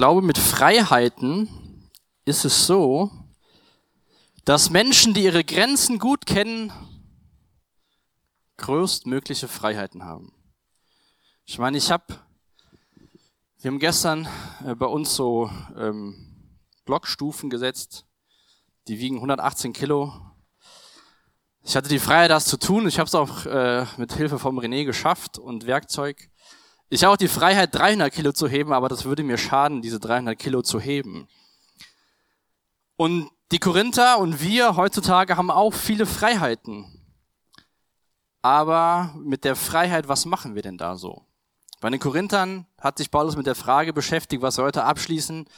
[0.00, 1.90] glaube, mit Freiheiten
[2.24, 3.10] ist es so,
[4.46, 6.72] dass Menschen, die ihre Grenzen gut kennen,
[8.56, 10.32] größtmögliche Freiheiten haben.
[11.44, 12.18] Ich meine, ich habe,
[13.58, 14.26] wir haben gestern
[14.64, 16.48] äh, bei uns so ähm,
[16.86, 18.06] Blockstufen gesetzt,
[18.88, 20.14] die wiegen 118 Kilo.
[21.62, 22.88] Ich hatte die Freiheit, das zu tun.
[22.88, 26.30] Ich habe es auch äh, mit Hilfe vom René geschafft und Werkzeug.
[26.92, 30.00] Ich habe auch die Freiheit, 300 Kilo zu heben, aber das würde mir schaden, diese
[30.00, 31.28] 300 Kilo zu heben.
[32.96, 37.00] Und die Korinther und wir heutzutage haben auch viele Freiheiten.
[38.42, 41.24] Aber mit der Freiheit, was machen wir denn da so?
[41.80, 45.48] Bei den Korinthern hat sich Paulus mit der Frage beschäftigt, was wir heute abschließen.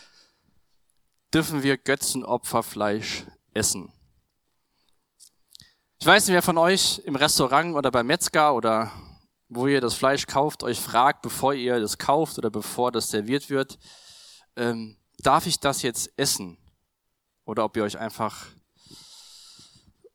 [1.33, 3.24] Dürfen wir Götzenopferfleisch
[3.55, 3.91] essen?
[5.99, 8.93] Ich weiß nicht, wer von euch im Restaurant oder beim Metzger oder
[9.55, 13.51] wo ihr das Fleisch kauft, euch fragt, bevor ihr das kauft oder bevor das serviert
[13.51, 13.79] wird,
[14.56, 16.59] ähm, darf ich das jetzt essen?
[17.45, 18.46] Oder ob ihr euch einfach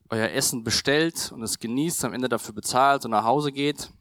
[0.10, 3.92] euer Essen bestellt und es genießt, am Ende dafür bezahlt und nach Hause geht.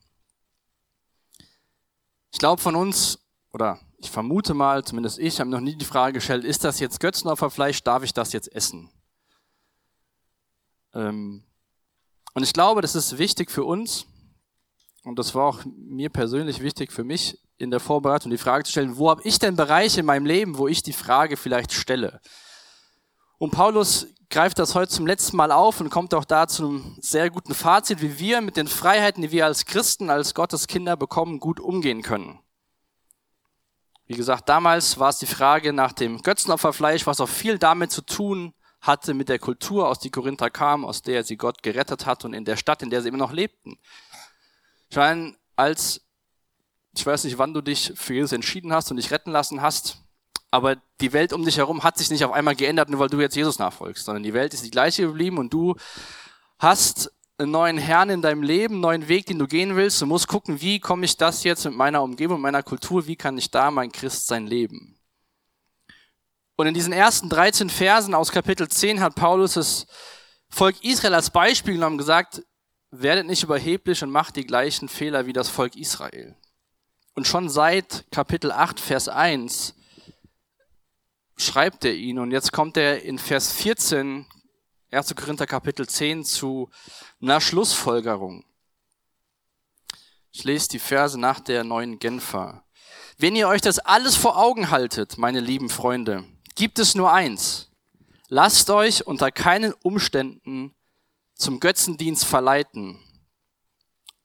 [2.32, 3.18] Ich glaube von uns,
[3.52, 7.00] oder ich vermute mal, zumindest ich, habe noch nie die Frage gestellt, ist das jetzt
[7.00, 8.90] Götzenopferfleisch, darf ich das jetzt essen?
[10.94, 11.44] Ähm,
[12.34, 14.06] und ich glaube, das ist wichtig für uns,
[15.06, 18.72] und das war auch mir persönlich wichtig für mich in der Vorbereitung, die Frage zu
[18.72, 22.20] stellen, wo habe ich denn Bereiche in meinem Leben, wo ich die Frage vielleicht stelle?
[23.38, 26.98] Und Paulus greift das heute zum letzten Mal auf und kommt auch da zu einem
[27.00, 30.96] sehr guten Fazit, wie wir mit den Freiheiten, die wir als Christen, als Gottes Kinder
[30.96, 32.40] bekommen, gut umgehen können.
[34.06, 38.02] Wie gesagt, damals war es die Frage nach dem Götzenopferfleisch, was auch viel damit zu
[38.02, 42.24] tun hatte mit der Kultur, aus die Korinther kam, aus der sie Gott gerettet hat
[42.24, 43.78] und in der Stadt, in der sie immer noch lebten.
[44.96, 46.00] Meine, als,
[46.94, 49.98] ich weiß nicht, wann du dich für Jesus entschieden hast und dich retten lassen hast,
[50.50, 53.20] aber die Welt um dich herum hat sich nicht auf einmal geändert, nur weil du
[53.20, 55.76] jetzt Jesus nachfolgst, sondern die Welt ist die gleiche geblieben und du
[56.58, 60.00] hast einen neuen Herrn in deinem Leben, einen neuen Weg, den du gehen willst.
[60.00, 63.36] Du musst gucken, wie komme ich das jetzt mit meiner Umgebung, meiner Kultur, wie kann
[63.36, 64.98] ich da mein Christsein leben?
[66.56, 69.86] Und in diesen ersten 13 Versen aus Kapitel 10 hat Paulus das
[70.48, 72.42] Volk Israel als Beispiel genommen gesagt,
[72.90, 76.36] werdet nicht überheblich und macht die gleichen Fehler wie das Volk Israel.
[77.14, 79.74] Und schon seit Kapitel 8, Vers 1
[81.36, 84.26] schreibt er ihn und jetzt kommt er in Vers 14,
[84.90, 85.14] 1.
[85.16, 86.70] Korinther Kapitel 10 zu
[87.20, 88.44] einer Schlussfolgerung.
[90.32, 92.64] Ich lese die Verse nach der neuen Genfer.
[93.18, 97.70] Wenn ihr euch das alles vor Augen haltet, meine lieben Freunde, gibt es nur eins.
[98.28, 100.75] Lasst euch unter keinen Umständen
[101.36, 102.98] zum Götzendienst verleiten.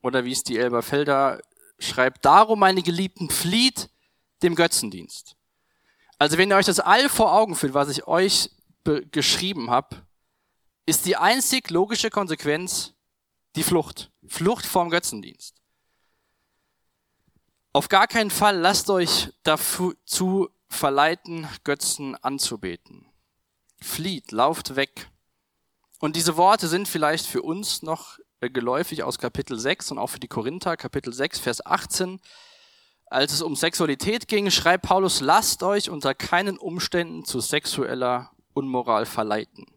[0.02, 1.42] Oder wie es die Elberfelder
[1.78, 3.90] schreibt, darum, meine Geliebten, flieht
[4.42, 5.36] dem Götzendienst.
[6.18, 8.50] Also wenn ihr euch das all vor Augen führt, was ich euch
[9.12, 10.06] geschrieben habe,
[10.86, 12.94] ist die einzig logische Konsequenz
[13.56, 14.12] die Flucht.
[14.28, 15.62] Flucht vorm Götzendienst.
[17.74, 23.06] Auf gar keinen Fall lasst euch dazu verleiten, Götzen anzubeten.
[23.82, 25.10] Flieht, lauft weg.
[26.02, 30.08] Und diese Worte sind vielleicht für uns noch äh, geläufig aus Kapitel 6 und auch
[30.08, 32.20] für die Korinther, Kapitel 6, Vers 18.
[33.06, 39.06] Als es um Sexualität ging, schreibt Paulus, lasst euch unter keinen Umständen zu sexueller Unmoral
[39.06, 39.68] verleiten.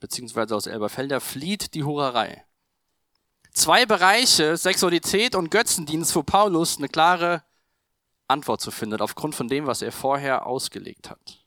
[0.00, 2.44] Beziehungsweise aus Elberfelder flieht die Hurerei.
[3.52, 7.42] Zwei Bereiche, Sexualität und Götzendienst, wo Paulus eine klare
[8.28, 11.41] Antwort zu findet, aufgrund von dem, was er vorher ausgelegt hat.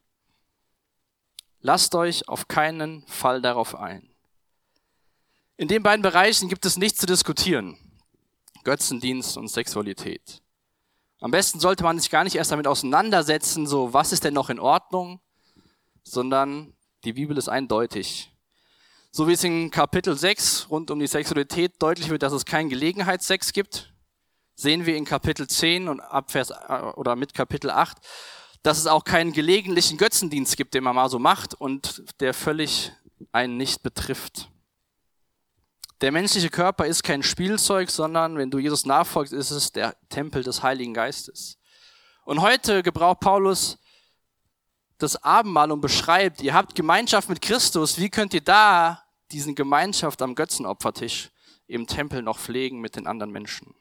[1.68, 4.08] Lasst euch auf keinen Fall darauf ein.
[5.58, 7.76] In den beiden Bereichen gibt es nichts zu diskutieren.
[8.64, 10.44] Götzendienst und Sexualität.
[11.22, 14.52] Am besten sollte man sich gar nicht erst damit auseinandersetzen, so was ist denn noch
[14.52, 15.22] in Ordnung,
[16.04, 18.32] sondern die Bibel ist eindeutig.
[19.10, 22.70] So wie es in Kapitel 6 rund um die Sexualität deutlich wird, dass es keinen
[22.70, 23.92] Gelegenheitssex gibt,
[24.54, 26.52] sehen wir in Kapitel 10 und ab Vers,
[26.96, 27.98] oder mit Kapitel 8,
[28.66, 32.92] dass es auch keinen gelegentlichen Götzendienst gibt, den man mal so macht und der völlig
[33.32, 34.50] einen nicht betrifft.
[36.02, 40.42] Der menschliche Körper ist kein Spielzeug, sondern wenn du Jesus nachfolgst, ist es der Tempel
[40.42, 41.60] des Heiligen Geistes.
[42.24, 43.78] Und heute gebraucht Paulus
[44.98, 50.24] das Abendmahl und beschreibt, ihr habt Gemeinschaft mit Christus, wie könnt ihr da diesen Gemeinschaft
[50.24, 51.30] am Götzenopfertisch
[51.68, 53.76] im Tempel noch pflegen mit den anderen Menschen?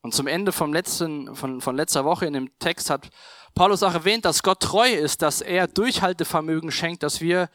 [0.00, 3.10] Und zum Ende vom letzten, von, von letzter Woche in dem Text hat
[3.54, 7.50] Paulus auch erwähnt, dass Gott treu ist, dass er Durchhaltevermögen schenkt, dass wir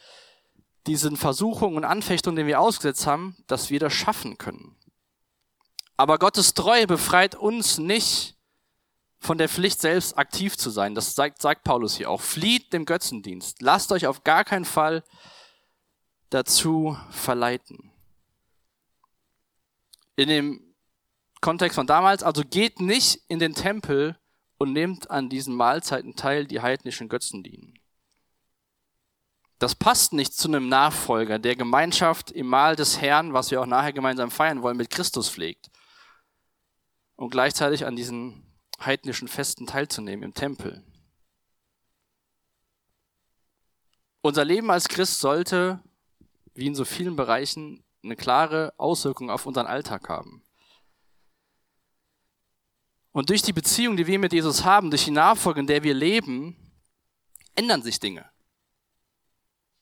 [0.86, 4.76] diesen Versuchungen und Anfechtungen, die wir ausgesetzt haben, dass wir das schaffen können.
[5.96, 8.36] Aber Gottes Treue befreit uns nicht
[9.20, 10.96] von der Pflicht selbst aktiv zu sein.
[10.96, 12.20] Das sagt, sagt Paulus hier auch.
[12.20, 13.62] Flieht dem Götzendienst.
[13.62, 15.04] Lasst euch auf gar keinen Fall
[16.30, 17.92] dazu verleiten.
[20.18, 20.73] In dem
[21.44, 24.18] Kontext von damals, also geht nicht in den Tempel
[24.58, 27.78] und nehmt an diesen Mahlzeiten teil, die heidnischen Götzen dienen.
[29.60, 33.66] Das passt nicht zu einem Nachfolger, der Gemeinschaft im Mahl des Herrn, was wir auch
[33.66, 35.70] nachher gemeinsam feiern wollen, mit Christus pflegt.
[37.18, 38.46] Und gleichzeitig an diesen
[38.80, 40.82] heidnischen Festen teilzunehmen im Tempel.
[44.22, 45.82] Unser Leben als Christ sollte,
[46.54, 50.42] wie in so vielen Bereichen, eine klare Auswirkung auf unseren Alltag haben.
[53.14, 55.94] Und durch die Beziehung, die wir mit Jesus haben, durch die Nachfolge, in der wir
[55.94, 56.58] leben,
[57.56, 58.26] ändern sich Dinge.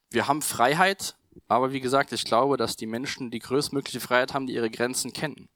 [0.09, 1.15] Wir haben Freiheit,
[1.47, 5.13] aber wie gesagt, ich glaube, dass die Menschen die größtmögliche Freiheit haben, die ihre Grenzen
[5.13, 5.47] kennen.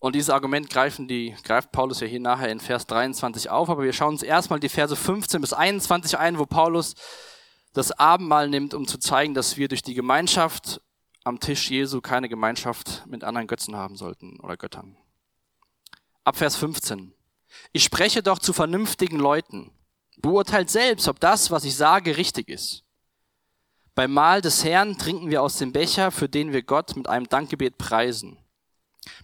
[0.00, 3.84] Und dieses Argument greifen die, greift Paulus ja hier nachher in Vers 23 auf, aber
[3.84, 6.94] wir schauen uns erstmal die Verse 15 bis 21 ein, wo Paulus
[7.72, 10.80] das Abendmahl nimmt, um zu zeigen, dass wir durch die Gemeinschaft
[11.22, 14.96] am Tisch Jesu keine Gemeinschaft mit anderen Götzen haben sollten oder Göttern.
[16.24, 17.12] Ab Vers 15.
[17.72, 19.72] Ich spreche doch zu vernünftigen Leuten.
[20.18, 22.84] Beurteilt selbst, ob das, was ich sage, richtig ist.
[23.94, 27.28] Beim Mahl des Herrn trinken wir aus dem Becher, für den wir Gott mit einem
[27.28, 28.38] Dankgebet preisen.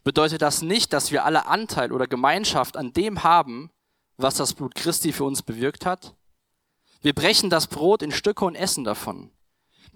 [0.04, 3.70] Bedeutet das nicht, dass wir alle Anteil oder Gemeinschaft an dem haben,
[4.16, 6.14] was das Blut Christi für uns bewirkt hat?
[7.02, 9.31] Wir brechen das Brot in Stücke und essen davon.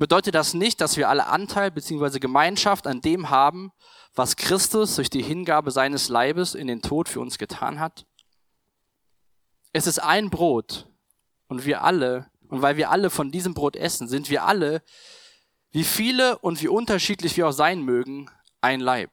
[0.01, 2.21] Bedeutet das nicht, dass wir alle Anteil bzw.
[2.21, 3.71] Gemeinschaft an dem haben,
[4.15, 8.07] was Christus durch die Hingabe seines Leibes in den Tod für uns getan hat?
[9.75, 10.89] Es ist ein Brot
[11.49, 14.83] und wir alle, und weil wir alle von diesem Brot essen, sind wir alle,
[15.71, 18.31] wie viele und wie unterschiedlich wir auch sein mögen,
[18.63, 19.11] ein Leib.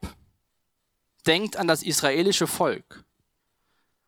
[1.25, 3.03] Denkt an das israelische Volk.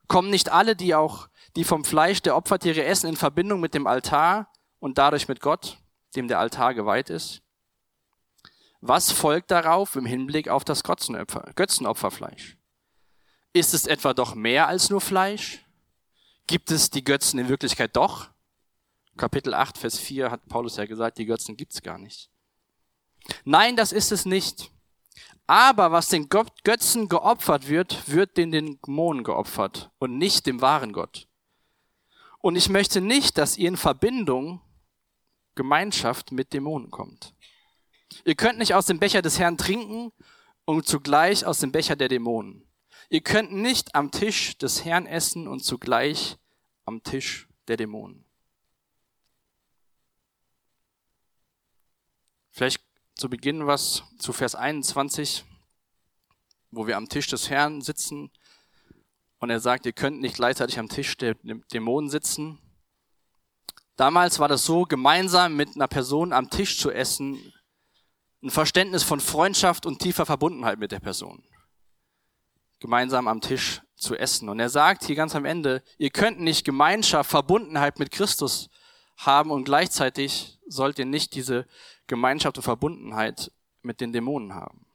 [0.08, 1.28] Kommen nicht alle, die auch,
[1.58, 4.50] die vom Fleisch der Opfertiere essen, in Verbindung mit dem Altar
[4.80, 5.78] und dadurch mit Gott,
[6.16, 7.42] dem der Altar geweiht ist?
[8.82, 12.58] Was folgt darauf im Hinblick auf das Götzenopferfleisch?
[13.52, 15.66] Ist es etwa doch mehr als nur Fleisch?
[16.48, 18.30] Gibt es die Götzen in Wirklichkeit doch?
[19.18, 22.30] Kapitel 8, Vers 4 hat Paulus ja gesagt, die Götzen gibt's gar nicht.
[23.44, 24.72] Nein, das ist es nicht.
[25.46, 31.28] Aber was den Götzen geopfert wird, wird den Dämonen geopfert und nicht dem wahren Gott.
[32.38, 34.62] Und ich möchte nicht, dass ihr in Verbindung,
[35.56, 37.34] Gemeinschaft mit Dämonen kommt.
[38.26, 40.12] Ihr könnt nicht aus dem Becher des Herrn trinken
[40.66, 42.68] und zugleich aus dem Becher der Dämonen.
[43.10, 46.38] Ihr könnt nicht am Tisch des Herrn essen und zugleich
[46.86, 48.26] am Tisch der Dämonen.
[52.52, 52.84] Vielleicht
[53.16, 55.46] zu Beginn was zu Vers 21,
[56.72, 58.32] wo wir am Tisch des Herrn sitzen
[59.40, 61.36] und er sagt, ihr könnt nicht gleichzeitig am Tisch der
[61.74, 62.60] Dämonen sitzen.
[64.00, 67.52] Damals war das so, gemeinsam mit einer Person am Tisch zu essen,
[68.42, 71.44] ein Verständnis von Freundschaft und tiefer Verbundenheit mit der Person.
[72.80, 74.48] Gemeinsam am Tisch zu essen.
[74.48, 78.70] Und er sagt hier ganz am Ende, ihr könnt nicht Gemeinschaft, Verbundenheit mit Christus
[79.18, 81.68] haben und gleichzeitig sollt ihr nicht diese
[82.08, 83.52] Gemeinschaft und Verbundenheit
[83.82, 84.86] mit den Dämonen haben.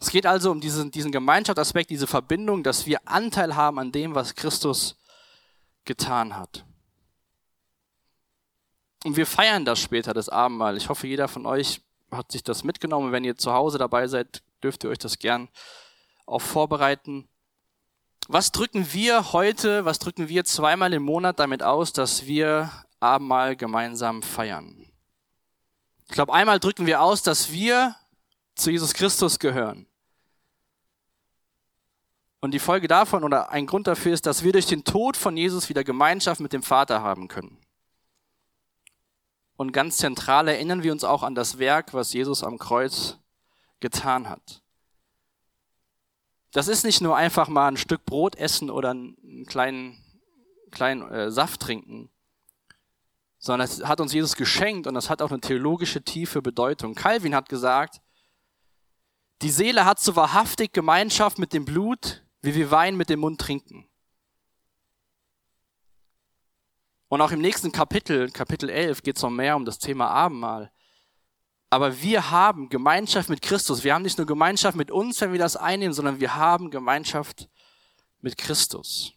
[0.00, 4.16] Es geht also um diesen, diesen Gemeinschaftsaspekt, diese Verbindung, dass wir Anteil haben an dem,
[4.16, 4.96] was Christus
[5.84, 6.64] getan hat.
[9.04, 10.76] Und wir feiern das später, das Abendmahl.
[10.76, 13.12] Ich hoffe, jeder von euch hat sich das mitgenommen.
[13.12, 15.48] Wenn ihr zu Hause dabei seid, dürft ihr euch das gern
[16.26, 17.28] auch vorbereiten.
[18.28, 22.70] Was drücken wir heute, was drücken wir zweimal im Monat damit aus, dass wir
[23.00, 24.86] Abendmahl gemeinsam feiern?
[26.06, 27.96] Ich glaube, einmal drücken wir aus, dass wir
[28.54, 29.86] zu Jesus Christus gehören.
[32.42, 35.36] Und die Folge davon oder ein Grund dafür ist, dass wir durch den Tod von
[35.36, 37.56] Jesus wieder Gemeinschaft mit dem Vater haben können.
[39.56, 43.16] Und ganz zentral erinnern wir uns auch an das Werk, was Jesus am Kreuz
[43.78, 44.60] getan hat.
[46.50, 50.02] Das ist nicht nur einfach mal ein Stück Brot essen oder einen kleinen,
[50.72, 52.10] kleinen äh, Saft trinken,
[53.38, 56.96] sondern es hat uns Jesus geschenkt und das hat auch eine theologische tiefe Bedeutung.
[56.96, 58.00] Calvin hat gesagt,
[59.42, 63.40] die Seele hat so wahrhaftig Gemeinschaft mit dem Blut, wie wir Wein mit dem Mund
[63.40, 63.88] trinken.
[67.08, 70.72] Und auch im nächsten Kapitel, Kapitel 11, geht es noch mehr um das Thema Abendmahl.
[71.70, 73.84] Aber wir haben Gemeinschaft mit Christus.
[73.84, 77.48] Wir haben nicht nur Gemeinschaft mit uns, wenn wir das einnehmen, sondern wir haben Gemeinschaft
[78.20, 79.12] mit Christus.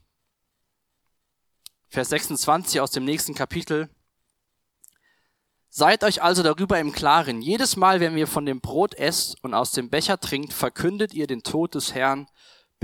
[1.89, 3.89] Vers 26 aus dem nächsten Kapitel
[5.69, 7.41] Seid euch also darüber im Klaren.
[7.41, 11.27] Jedes Mal, wenn ihr von dem Brot esst und aus dem Becher trinkt, verkündet ihr
[11.27, 12.27] den Tod des Herrn,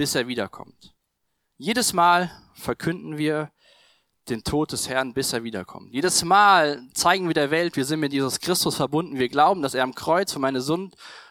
[0.02, 0.96] bis er wiederkommt.
[1.60, 3.52] Jedes Mal verkünden wir
[4.30, 5.94] den Tod des Herrn, bis er wiederkommt.
[5.94, 9.20] Jedes Mal zeigen wir der Welt, wir sind mit Jesus Christus verbunden.
[9.20, 10.60] Wir glauben, dass er am Kreuz für meine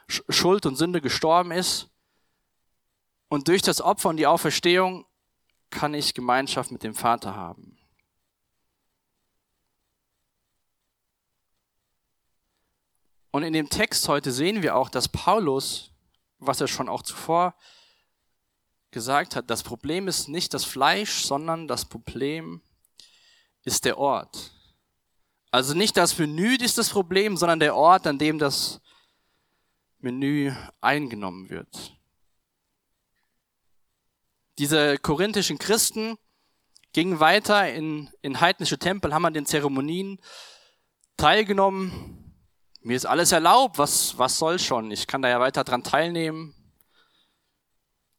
[0.07, 1.89] Schuld und Sünde gestorben ist.
[3.29, 5.05] Und durch das Opfer und die Auferstehung
[5.71, 7.77] kann ich Gemeinschaft mit dem Vater haben.
[13.33, 15.91] Und in dem Text heute sehen wir auch, dass Paulus,
[16.39, 17.57] was er schon auch zuvor
[18.90, 22.62] gesagt hat, das Problem ist nicht das Fleisch, sondern das Problem
[23.64, 24.52] ist der Ort.
[25.50, 28.80] Also nicht das Menü ist das Problem, sondern der Ort, an dem das
[29.99, 31.97] Menü eingenommen wird.
[34.59, 36.16] Diese korinthischen Christen
[36.92, 40.20] gingen weiter in, in heidnische Tempel, haben an den Zeremonien
[41.16, 42.35] teilgenommen.
[42.82, 44.90] Mir ist alles erlaubt, was, was soll schon?
[44.90, 46.54] Ich kann da ja weiter dran teilnehmen.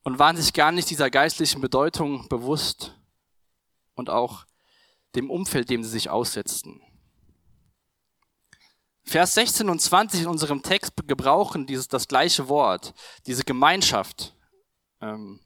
[0.04, 3.00] Und waren sich gar nicht dieser geistlichen Bedeutung bewusst
[3.94, 4.46] und auch
[5.16, 6.82] dem Umfeld, dem sie sich aussetzten.
[9.04, 12.94] Vers 16 und 20 in unserem Text gebrauchen dieses, das gleiche Wort,
[13.26, 14.36] diese Gemeinschaft,
[15.02, 15.42] ähm,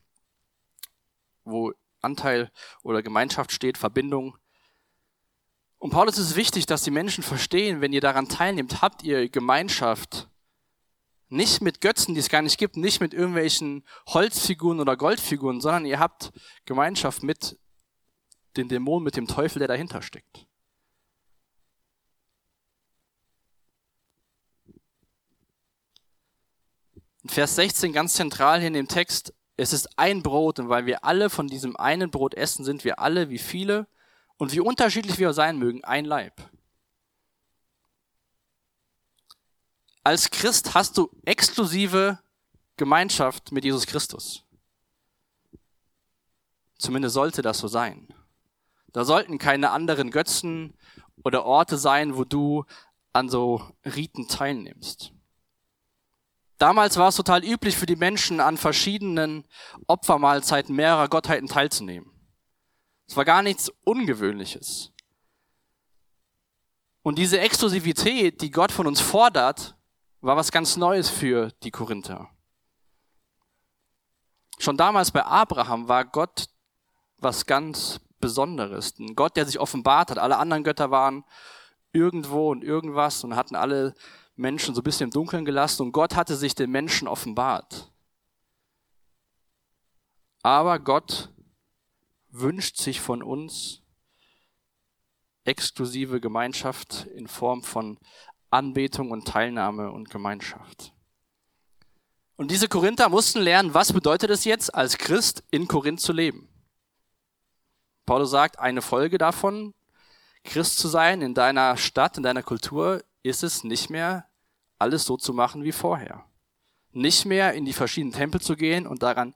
[1.44, 2.52] wo Anteil
[2.84, 4.38] oder Gemeinschaft steht, Verbindung.
[5.78, 10.30] Und Paulus ist wichtig, dass die Menschen verstehen, wenn ihr daran teilnehmt, habt ihr Gemeinschaft
[11.30, 15.86] nicht mit Götzen, die es gar nicht gibt, nicht mit irgendwelchen Holzfiguren oder Goldfiguren, sondern
[15.86, 16.32] ihr habt
[16.66, 17.58] Gemeinschaft mit
[18.58, 20.48] den Dämonen, mit dem Teufel, der dahinter steckt.
[27.24, 30.86] In Vers 16 ganz zentral hier in dem Text, es ist ein Brot und weil
[30.86, 33.88] wir alle von diesem einen Brot essen, sind wir alle, wie viele
[34.38, 36.34] und wie unterschiedlich wir sein mögen, ein Leib.
[40.06, 42.20] Als Christ hast du exklusive
[42.78, 44.46] Gemeinschaft mit Jesus Christus.
[46.78, 48.14] Zumindest sollte das so sein.
[48.94, 50.76] Da sollten keine anderen Götzen
[51.24, 52.66] oder Orte sein, wo du
[53.14, 55.12] an so Riten teilnimmst.
[56.60, 59.44] Damals war es total üblich für die Menschen, an verschiedenen
[59.88, 62.12] Opfermahlzeiten mehrerer Gottheiten teilzunehmen.
[63.08, 64.92] Es war gar nichts Ungewöhnliches.
[67.02, 69.76] Und diese Exklusivität, die Gott von uns fordert,
[70.26, 72.30] war was ganz Neues für die Korinther.
[74.58, 76.48] Schon damals bei Abraham war Gott
[77.18, 78.98] was ganz Besonderes.
[78.98, 80.18] Ein Gott, der sich offenbart hat.
[80.18, 81.26] Alle anderen Götter waren
[81.94, 83.94] irgendwo und irgendwas und hatten alle
[84.36, 87.92] Menschen so ein bisschen im Dunkeln gelassen und Gott hatte sich den Menschen offenbart.
[90.42, 91.30] Aber Gott
[92.30, 93.84] wünscht sich von uns
[95.44, 98.00] exklusive Gemeinschaft in Form von
[98.56, 100.94] Anbetung und Teilnahme und Gemeinschaft.
[102.38, 106.48] Und diese Korinther mussten lernen, was bedeutet es jetzt, als Christ in Korinth zu leben.
[108.06, 109.74] Paulus sagt, eine Folge davon,
[110.46, 114.26] Christ zu sein in deiner Stadt, in deiner Kultur, ist es nicht mehr
[114.80, 116.24] alles so zu machen wie vorher.
[116.92, 119.34] Nicht mehr in die verschiedenen Tempel zu gehen und daran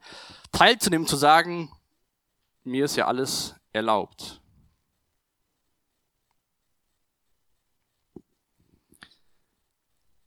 [0.54, 1.72] teilzunehmen, zu sagen,
[2.64, 4.39] mir ist ja alles erlaubt.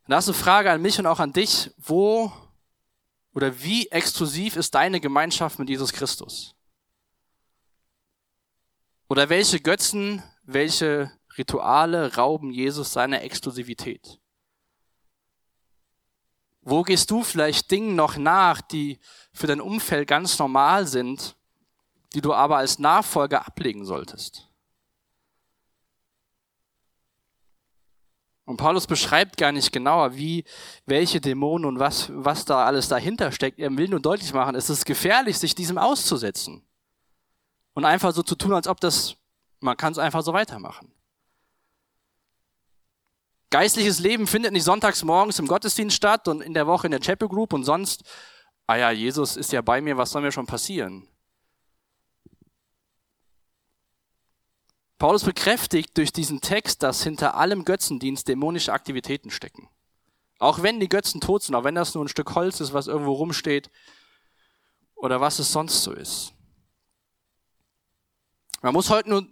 [0.06, 1.70] Das ist eine Frage an mich und auch an dich.
[1.78, 2.32] Wo
[3.34, 6.54] oder wie exklusiv ist deine Gemeinschaft mit Jesus Christus?
[9.08, 14.18] Oder welche Götzen, welche Rituale rauben Jesus seiner Exklusivität?
[16.62, 18.98] Wo gehst du vielleicht Dingen noch nach, die
[19.32, 21.36] für dein Umfeld ganz normal sind,
[22.14, 24.51] die du aber als Nachfolger ablegen solltest?
[28.44, 30.44] Und Paulus beschreibt gar nicht genauer, wie,
[30.84, 33.58] welche Dämonen und was, was da alles dahinter steckt.
[33.58, 36.64] Er will nur deutlich machen, es ist gefährlich, sich diesem auszusetzen
[37.74, 39.16] und einfach so zu tun, als ob das,
[39.60, 40.92] man kann es einfach so weitermachen.
[43.50, 47.00] Geistliches Leben findet nicht sonntags morgens im Gottesdienst statt und in der Woche in der
[47.00, 48.02] Chapel Group und sonst,
[48.66, 51.06] ah ja, Jesus ist ja bei mir, was soll mir schon passieren?
[55.02, 59.68] Paulus bekräftigt durch diesen Text, dass hinter allem Götzendienst dämonische Aktivitäten stecken.
[60.38, 62.86] Auch wenn die Götzen tot sind, auch wenn das nur ein Stück Holz ist, was
[62.86, 63.68] irgendwo rumsteht
[64.94, 66.34] oder was es sonst so ist.
[68.60, 69.26] Man muss heute nur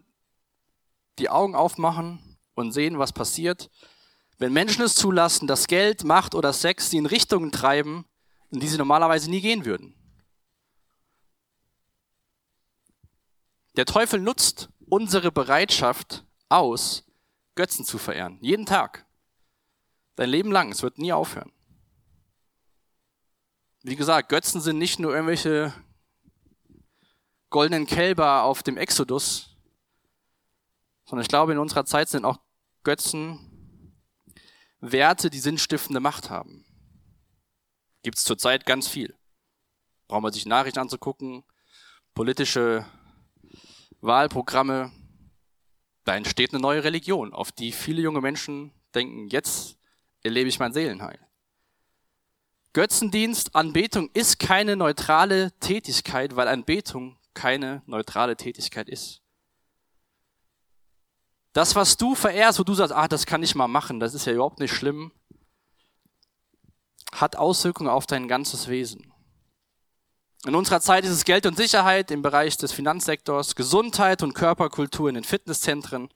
[1.21, 3.71] die Augen aufmachen und sehen, was passiert,
[4.39, 8.07] wenn Menschen es zulassen, dass Geld, Macht oder Sex sie in Richtungen treiben,
[8.51, 9.95] in die sie normalerweise nie gehen würden.
[13.77, 17.05] Der Teufel nutzt unsere Bereitschaft aus,
[17.55, 18.39] Götzen zu verehren.
[18.43, 19.07] Jeden Tag.
[20.17, 20.71] Dein Leben lang.
[20.73, 21.53] Es wird nie aufhören.
[23.83, 25.73] Wie gesagt, Götzen sind nicht nur irgendwelche
[27.49, 29.57] goldenen Kälber auf dem Exodus,
[31.05, 32.39] sondern ich glaube, in unserer Zeit sind auch
[32.85, 33.47] Götzen
[34.81, 36.65] Werte, die sinnstiftende Macht haben.
[38.03, 39.19] Gibt es zurzeit ganz viel.
[40.09, 41.45] Braucht man sich Nachrichten anzugucken,
[42.15, 42.87] politische
[44.01, 44.93] Wahlprogramme.
[46.05, 49.77] Da entsteht eine neue Religion, auf die viele junge Menschen denken, jetzt
[50.23, 51.19] erlebe ich mein Seelenheil.
[52.73, 59.23] Götzendienst, Anbetung ist keine neutrale Tätigkeit, weil Anbetung keine neutrale Tätigkeit ist.
[61.53, 64.25] Das, was du verehrst, wo du sagst, ah, das kann ich mal machen, das ist
[64.27, 65.13] ja überhaupt nicht schlimm,
[67.13, 69.10] hat Auswirkungen auf dein ganzes Wesen.
[70.47, 75.11] In unserer Zeit ist es Geld und Sicherheit im Bereich des Finanzsektors, Gesundheit und Körperkultur
[75.11, 76.09] in den Fitnesszentren,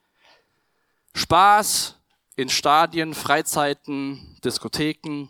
[1.15, 1.97] Spaß
[2.35, 5.29] in Stadien, Freizeiten, Diskotheken.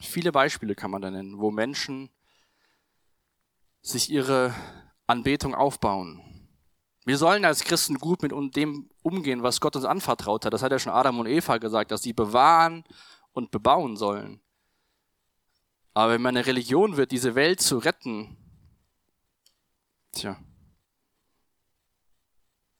[0.00, 2.08] Viele Beispiele kann man da nennen, wo Menschen
[3.80, 4.54] sich ihre
[5.08, 6.22] Anbetung aufbauen.
[7.04, 10.52] Wir sollen als Christen gut mit dem umgehen, was Gott uns anvertraut hat.
[10.52, 12.84] Das hat ja schon Adam und Eva gesagt, dass sie bewahren
[13.32, 14.40] und bebauen sollen.
[15.94, 18.36] Aber wenn meine Religion wird, diese Welt zu retten,
[20.12, 20.38] tja.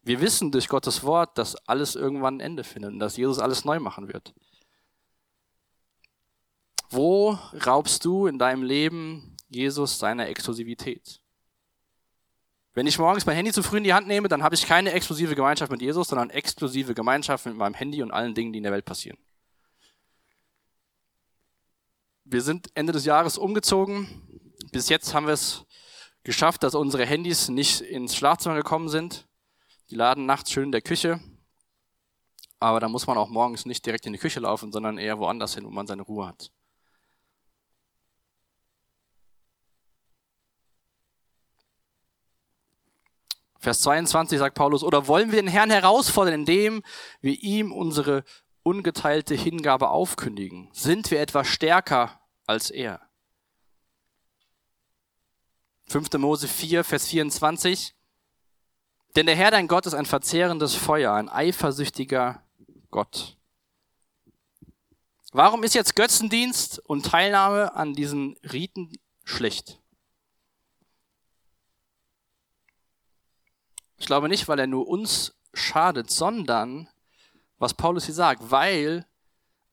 [0.02, 3.64] Wir wissen durch Gottes Wort, dass alles irgendwann ein Ende findet und dass Jesus alles
[3.64, 4.34] neu machen wird.
[6.90, 11.20] Wo raubst du in deinem Leben Jesus seiner Exklusivität?
[12.74, 14.92] Wenn ich morgens mein Handy zu früh in die Hand nehme, dann habe ich keine
[14.92, 18.62] exklusive Gemeinschaft mit Jesus, sondern exklusive Gemeinschaft mit meinem Handy und allen Dingen, die in
[18.62, 19.18] der Welt passieren.
[22.32, 24.08] Wir sind Ende des Jahres umgezogen.
[24.70, 25.66] Bis jetzt haben wir es
[26.24, 29.28] geschafft, dass unsere Handys nicht ins Schlafzimmer gekommen sind.
[29.90, 31.20] Die laden nachts schön in der Küche.
[32.58, 35.56] Aber da muss man auch morgens nicht direkt in die Küche laufen, sondern eher woanders
[35.56, 36.50] hin, wo man seine Ruhe hat.
[43.58, 46.82] Vers 22 sagt Paulus, oder wollen wir den Herrn herausfordern, indem
[47.20, 48.24] wir ihm unsere
[48.62, 50.70] ungeteilte Hingabe aufkündigen?
[50.72, 53.00] Sind wir etwas stärker als er?
[55.88, 56.12] 5.
[56.14, 57.94] Mose 4, Vers 24.
[59.14, 62.42] Denn der Herr dein Gott ist ein verzehrendes Feuer, ein eifersüchtiger
[62.90, 63.36] Gott.
[65.32, 68.92] Warum ist jetzt Götzendienst und Teilnahme an diesen Riten
[69.24, 69.80] schlecht?
[73.96, 76.88] Ich glaube nicht, weil er nur uns schadet, sondern,
[77.58, 79.06] was Paulus hier sagt, weil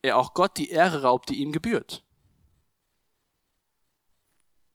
[0.02, 2.04] er auch Gott die Ehre raubt, die ihm gebührt.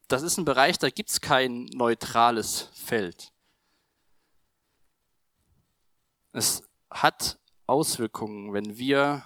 [0.08, 3.32] Das ist ein Bereich, da gibt es kein neutrales Feld.
[6.32, 9.24] Es hat Auswirkungen, wenn wir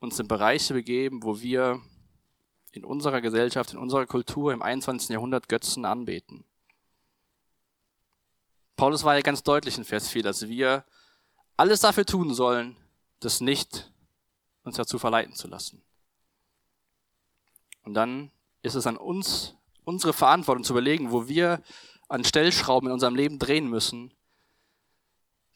[0.00, 1.80] uns in Bereiche begeben, wo wir
[2.72, 5.10] in unserer Gesellschaft, in unserer Kultur im 21.
[5.10, 6.44] Jahrhundert Götzen anbeten.
[8.76, 10.84] Paulus war ja ganz deutlich in Vers 4, dass wir
[11.56, 12.76] alles dafür tun sollen,
[13.20, 13.92] das nicht
[14.64, 15.82] uns dazu verleiten zu lassen.
[17.84, 21.62] Und dann ist es an uns, unsere Verantwortung zu überlegen, wo wir
[22.08, 24.12] an Stellschrauben in unserem Leben drehen müssen,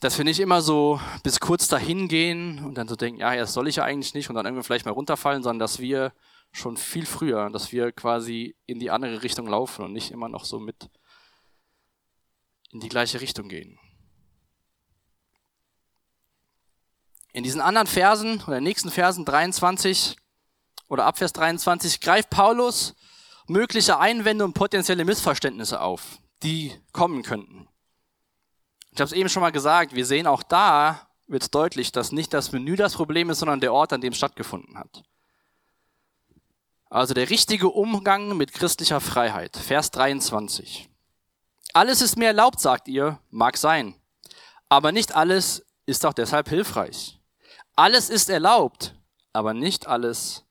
[0.00, 3.52] dass wir nicht immer so bis kurz dahin gehen und dann so denken, ja, das
[3.52, 6.12] soll ich ja eigentlich nicht und dann irgendwie vielleicht mal runterfallen, sondern dass wir
[6.52, 10.44] schon viel früher, dass wir quasi in die andere Richtung laufen und nicht immer noch
[10.44, 10.90] so mit
[12.72, 13.78] in die gleiche Richtung gehen.
[17.32, 20.16] In diesen anderen Versen oder nächsten Versen 23
[20.88, 22.94] oder ab Vers 23 greift Paulus
[23.48, 27.68] mögliche Einwände und potenzielle Missverständnisse auf, die kommen könnten.
[28.90, 32.32] Ich habe es eben schon mal gesagt, wir sehen auch da wird deutlich, dass nicht
[32.32, 35.02] das Menü das Problem ist, sondern der Ort, an dem es stattgefunden hat.
[36.88, 39.56] Also der richtige Umgang mit christlicher Freiheit.
[39.56, 40.88] Vers 23.
[41.72, 43.94] Alles ist mir erlaubt, sagt ihr, mag sein.
[44.68, 47.20] Aber nicht alles ist auch deshalb hilfreich.
[47.74, 48.94] Alles ist erlaubt,
[49.32, 50.44] aber nicht alles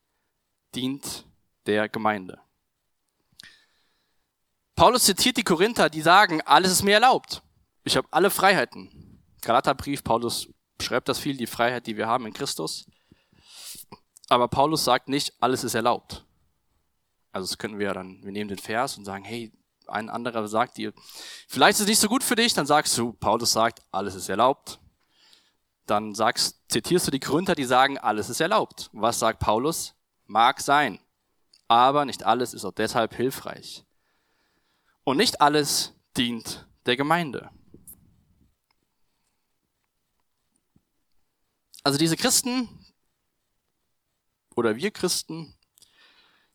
[0.74, 1.26] dient
[1.66, 2.40] der Gemeinde.
[4.76, 7.42] Paulus zitiert die Korinther, die sagen, alles ist mir erlaubt.
[7.82, 9.22] Ich habe alle Freiheiten.
[9.40, 12.86] Galaterbrief, Paulus schreibt das viel, die Freiheit, die wir haben in Christus.
[14.28, 16.26] Aber Paulus sagt nicht, alles ist erlaubt.
[17.32, 19.50] Also das können wir dann, wir nehmen den Vers und sagen, hey,
[19.86, 20.92] ein anderer sagt dir,
[21.48, 24.28] vielleicht ist es nicht so gut für dich, dann sagst du, Paulus sagt, alles ist
[24.28, 24.78] erlaubt.
[25.86, 28.90] Dann sagst, zitierst du die Gründer, die sagen, alles ist erlaubt.
[28.92, 29.94] Was sagt Paulus?
[30.26, 30.98] Mag sein.
[31.66, 33.85] Aber nicht alles ist auch deshalb hilfreich.
[35.06, 37.48] Und nicht alles dient der Gemeinde.
[41.84, 42.68] Also diese Christen
[44.56, 45.54] oder wir Christen,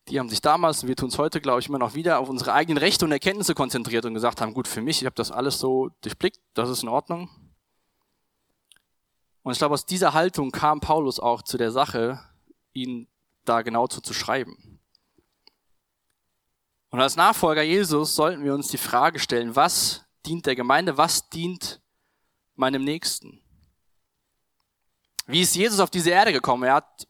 [0.09, 2.27] die haben sich damals, und wir tun es heute, glaube ich, immer noch wieder, auf
[2.27, 5.31] unsere eigenen Rechte und Erkenntnisse konzentriert und gesagt haben, gut, für mich, ich habe das
[5.31, 7.29] alles so durchblickt, das ist in Ordnung.
[9.43, 12.19] Und ich glaube, aus dieser Haltung kam Paulus auch zu der Sache,
[12.73, 13.07] ihn
[13.45, 14.70] da genau zu, zu schreiben.
[16.91, 21.29] Und als Nachfolger Jesus sollten wir uns die Frage stellen, was dient der Gemeinde, was
[21.29, 21.81] dient
[22.55, 23.41] meinem Nächsten?
[25.25, 26.63] Wie ist Jesus auf diese Erde gekommen?
[26.63, 27.07] Er hat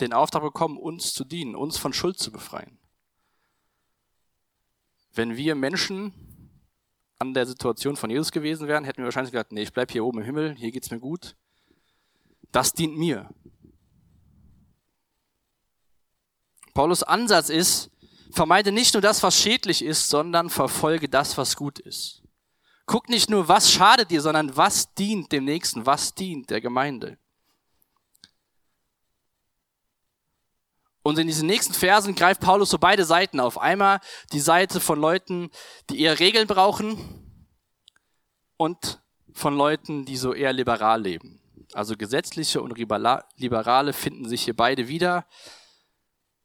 [0.00, 2.78] den Auftrag bekommen, uns zu dienen, uns von Schuld zu befreien.
[5.14, 6.12] Wenn wir Menschen
[7.18, 10.04] an der Situation von Jesus gewesen wären, hätten wir wahrscheinlich gesagt, nee, ich bleib hier
[10.04, 11.36] oben im Himmel, hier geht's mir gut.
[12.52, 13.30] Das dient mir.
[16.74, 17.90] Paulus Ansatz ist,
[18.34, 22.22] vermeide nicht nur das, was schädlich ist, sondern verfolge das, was gut ist.
[22.86, 27.16] Guck nicht nur, was schadet dir, sondern was dient dem Nächsten, was dient der Gemeinde.
[31.02, 33.58] Und in diesen nächsten Versen greift Paulus so beide Seiten auf.
[33.58, 34.00] Einmal
[34.32, 35.50] die Seite von Leuten,
[35.90, 36.98] die eher Regeln brauchen
[38.56, 39.02] und
[39.34, 41.40] von Leuten, die so eher liberal leben.
[41.74, 45.26] Also gesetzliche und liberale finden sich hier beide wieder.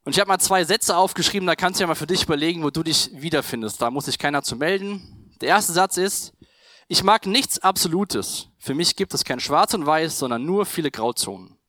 [0.10, 2.64] Und ich habe mal zwei Sätze aufgeschrieben, da kannst du ja mal für dich überlegen,
[2.64, 3.80] wo du dich wiederfindest.
[3.80, 5.36] Da muss sich keiner zu melden.
[5.40, 6.34] Der erste Satz ist,
[6.88, 8.48] ich mag nichts Absolutes.
[8.58, 11.60] Für mich gibt es kein Schwarz und Weiß, sondern nur viele Grauzonen.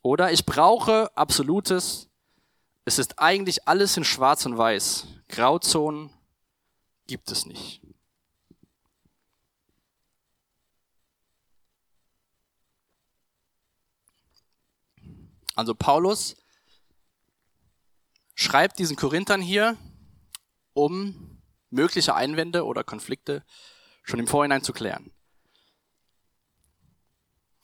[0.00, 2.08] Oder ich brauche Absolutes.
[2.86, 5.08] Es ist eigentlich alles in Schwarz und Weiß.
[5.28, 6.08] Grauzonen
[7.06, 7.82] gibt es nicht.
[15.60, 16.36] Also Paulus
[18.34, 19.76] schreibt diesen Korinthern hier,
[20.72, 23.44] um mögliche Einwände oder Konflikte
[24.02, 25.12] schon im Vorhinein zu klären.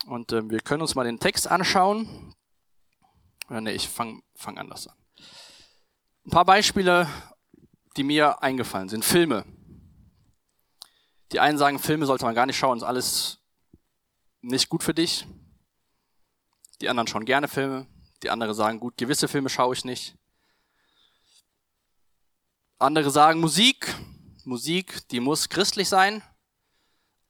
[0.05, 2.35] Und äh, wir können uns mal den Text anschauen.
[3.49, 4.97] Oder nee, ich fange fang anders an.
[6.27, 7.09] Ein paar Beispiele,
[7.97, 9.07] die mir eingefallen sind.
[9.07, 9.47] Filme.
[11.33, 13.39] Die einen sagen, Filme sollte man gar nicht schauen, ist alles
[14.43, 15.27] nicht gut für dich.
[16.81, 17.87] Die anderen schauen gerne Filme.
[18.23, 20.17] Die anderen sagen, gut, gewisse Filme schaue ich nicht.
[22.79, 23.95] Andere sagen Musik.
[24.45, 26.23] Musik, die muss christlich sein.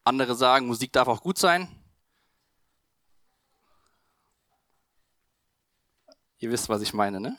[0.05, 1.69] Andere sagen, Musik darf auch gut sein.
[6.39, 7.37] Ihr wisst, was ich meine, ne?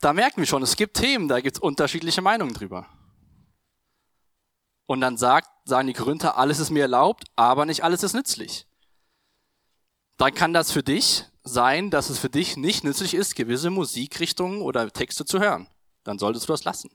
[0.00, 2.88] Da merken wir schon, es gibt Themen, da gibt es unterschiedliche Meinungen drüber.
[4.86, 8.66] Und dann sagt, sagen die Korinther, alles ist mir erlaubt, aber nicht alles ist nützlich.
[10.16, 14.62] Dann kann das für dich sein, dass es für dich nicht nützlich ist, gewisse Musikrichtungen
[14.62, 15.68] oder Texte zu hören.
[16.04, 16.90] Dann solltest du das lassen.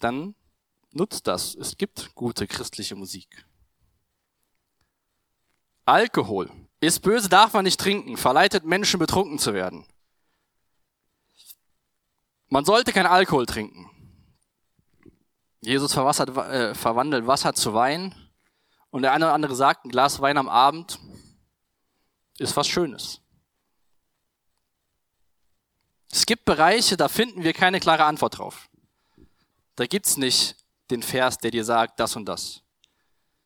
[0.00, 0.34] Dann
[0.92, 1.54] nutzt das.
[1.54, 3.46] Es gibt gute christliche Musik.
[5.84, 6.50] Alkohol
[6.80, 9.86] ist böse, darf man nicht trinken, verleitet Menschen betrunken zu werden.
[12.48, 13.90] Man sollte kein Alkohol trinken.
[15.60, 18.14] Jesus äh, verwandelt Wasser zu Wein
[18.90, 20.98] und der eine oder andere sagt, ein Glas Wein am Abend
[22.38, 23.20] ist was Schönes.
[26.10, 28.68] Es gibt Bereiche, da finden wir keine klare Antwort drauf.
[29.76, 30.56] Da gibt's nicht
[30.90, 32.62] den Vers, der dir sagt, das und das.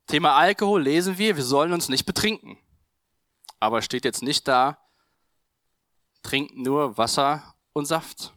[0.07, 2.59] Thema Alkohol lesen wir, wir sollen uns nicht betrinken.
[3.61, 4.79] Aber steht jetzt nicht da,
[6.22, 8.34] trinkt nur Wasser und Saft.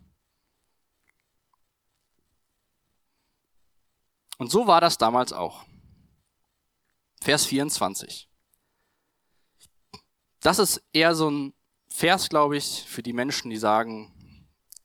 [4.38, 5.66] Und so war das damals auch.
[7.22, 8.30] Vers 24.
[10.40, 11.54] Das ist eher so ein
[11.90, 14.14] Vers, glaube ich, für die Menschen, die sagen,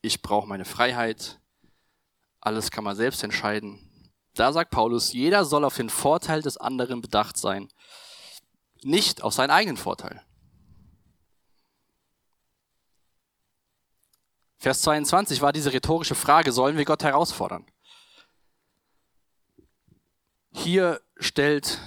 [0.00, 1.40] ich brauche meine Freiheit,
[2.40, 3.92] alles kann man selbst entscheiden,
[4.34, 7.68] da sagt Paulus, jeder soll auf den Vorteil des anderen bedacht sein,
[8.82, 10.24] nicht auf seinen eigenen Vorteil.
[14.58, 17.66] Vers 22 war diese rhetorische Frage, sollen wir Gott herausfordern?
[20.52, 21.80] Hier stellt,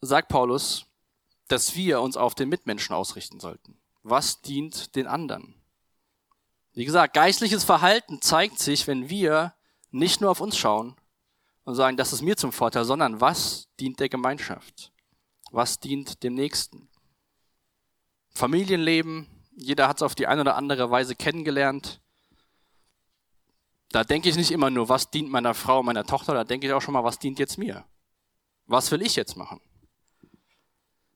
[0.00, 0.86] sagt Paulus,
[1.48, 3.78] dass wir uns auf den Mitmenschen ausrichten sollten.
[4.02, 5.54] Was dient den anderen?
[6.74, 9.54] Wie gesagt, geistliches Verhalten zeigt sich, wenn wir
[9.90, 10.94] nicht nur auf uns schauen
[11.64, 14.92] und sagen, das ist mir zum Vorteil, sondern was dient der Gemeinschaft?
[15.50, 16.88] Was dient dem Nächsten?
[18.30, 22.00] Familienleben, jeder hat es auf die eine oder andere Weise kennengelernt.
[23.90, 26.72] Da denke ich nicht immer nur, was dient meiner Frau, meiner Tochter, da denke ich
[26.72, 27.84] auch schon mal, was dient jetzt mir?
[28.66, 29.60] Was will ich jetzt machen?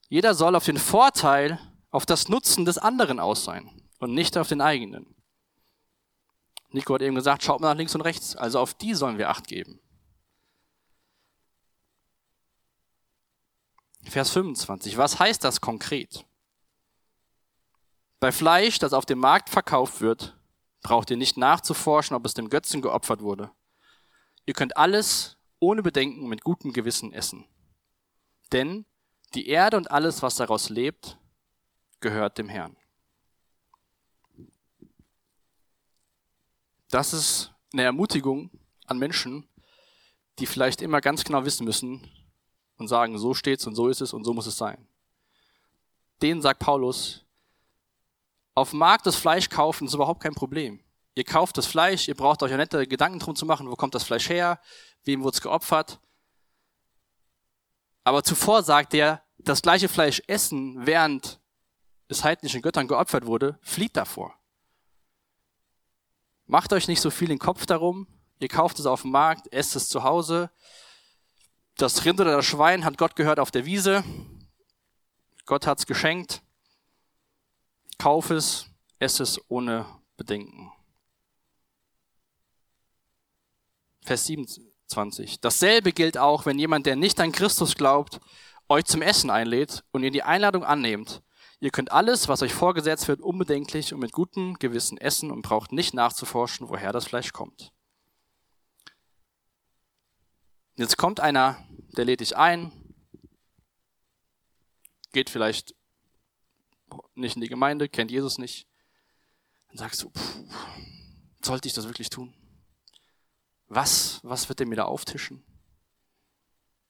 [0.08, 1.58] Jeder soll auf den Vorteil,
[1.90, 5.14] auf das Nutzen des anderen aus sein und nicht auf den eigenen.
[6.70, 8.34] Nico hat eben gesagt, schaut mal nach links und rechts.
[8.34, 9.78] Also auf die sollen wir Acht geben.
[14.04, 14.96] Vers 25.
[14.96, 16.26] Was heißt das konkret?
[18.20, 20.36] Bei Fleisch, das auf dem Markt verkauft wird,
[20.82, 23.50] braucht ihr nicht nachzuforschen, ob es dem Götzen geopfert wurde.
[24.46, 27.46] Ihr könnt alles ohne Bedenken mit gutem Gewissen essen.
[28.50, 28.84] Denn
[29.34, 31.16] die Erde und alles, was daraus lebt,
[32.00, 32.76] gehört dem Herrn.
[36.90, 38.50] Das ist eine Ermutigung
[38.86, 39.48] an Menschen,
[40.38, 42.06] die vielleicht immer ganz genau wissen müssen
[42.76, 44.86] und sagen, so steht's und so ist es und so muss es sein.
[46.20, 47.21] Denen sagt Paulus,
[48.54, 50.80] auf dem Markt das Fleisch kaufen ist überhaupt kein Problem.
[51.14, 53.94] Ihr kauft das Fleisch, ihr braucht euch ja nette Gedanken drum zu machen, wo kommt
[53.94, 54.60] das Fleisch her,
[55.04, 56.00] wem wurde es geopfert.
[58.04, 61.40] Aber zuvor sagt er, das gleiche Fleisch essen, während
[62.08, 64.34] es heidnischen Göttern geopfert wurde, flieht davor.
[66.46, 68.06] Macht euch nicht so viel den Kopf darum,
[68.38, 70.50] ihr kauft es auf dem Markt, esst es zu Hause.
[71.76, 74.04] Das Rind oder das Schwein hat Gott gehört auf der Wiese.
[75.46, 76.42] Gott hat es geschenkt.
[78.02, 78.66] Kauf es,
[78.98, 79.86] ess es ohne
[80.16, 80.72] Bedenken.
[84.00, 85.40] Vers 27.
[85.40, 88.18] Dasselbe gilt auch, wenn jemand, der nicht an Christus glaubt,
[88.68, 91.22] euch zum Essen einlädt und ihr die Einladung annehmt.
[91.60, 95.70] Ihr könnt alles, was euch vorgesetzt wird, unbedenklich und mit gutem Gewissen essen und braucht
[95.70, 97.72] nicht nachzuforschen, woher das Fleisch kommt.
[100.74, 101.64] Jetzt kommt einer,
[101.96, 102.72] der lädt dich ein,
[105.12, 105.76] geht vielleicht
[107.14, 108.66] nicht in die Gemeinde, kennt Jesus nicht.
[109.68, 110.44] Dann sagst du, puh,
[111.42, 112.34] sollte ich das wirklich tun?
[113.68, 115.42] Was, was wird er mir da auftischen?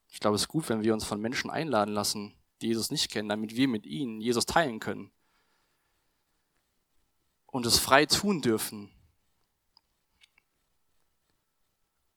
[0.09, 3.11] Ich glaube, es ist gut, wenn wir uns von Menschen einladen lassen, die Jesus nicht
[3.11, 5.11] kennen, damit wir mit ihnen Jesus teilen können.
[7.47, 8.91] Und es frei tun dürfen.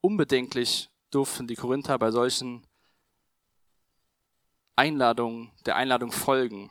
[0.02, 2.65] Unbedenklich durften die Korinther bei solchen
[4.76, 6.69] Einladungen, der Einladung folgen.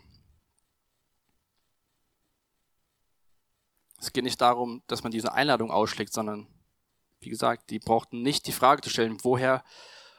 [4.04, 6.46] Es geht nicht darum, dass man diese Einladung ausschlägt, sondern,
[7.20, 9.64] wie gesagt, die brauchten nicht die Frage zu stellen, woher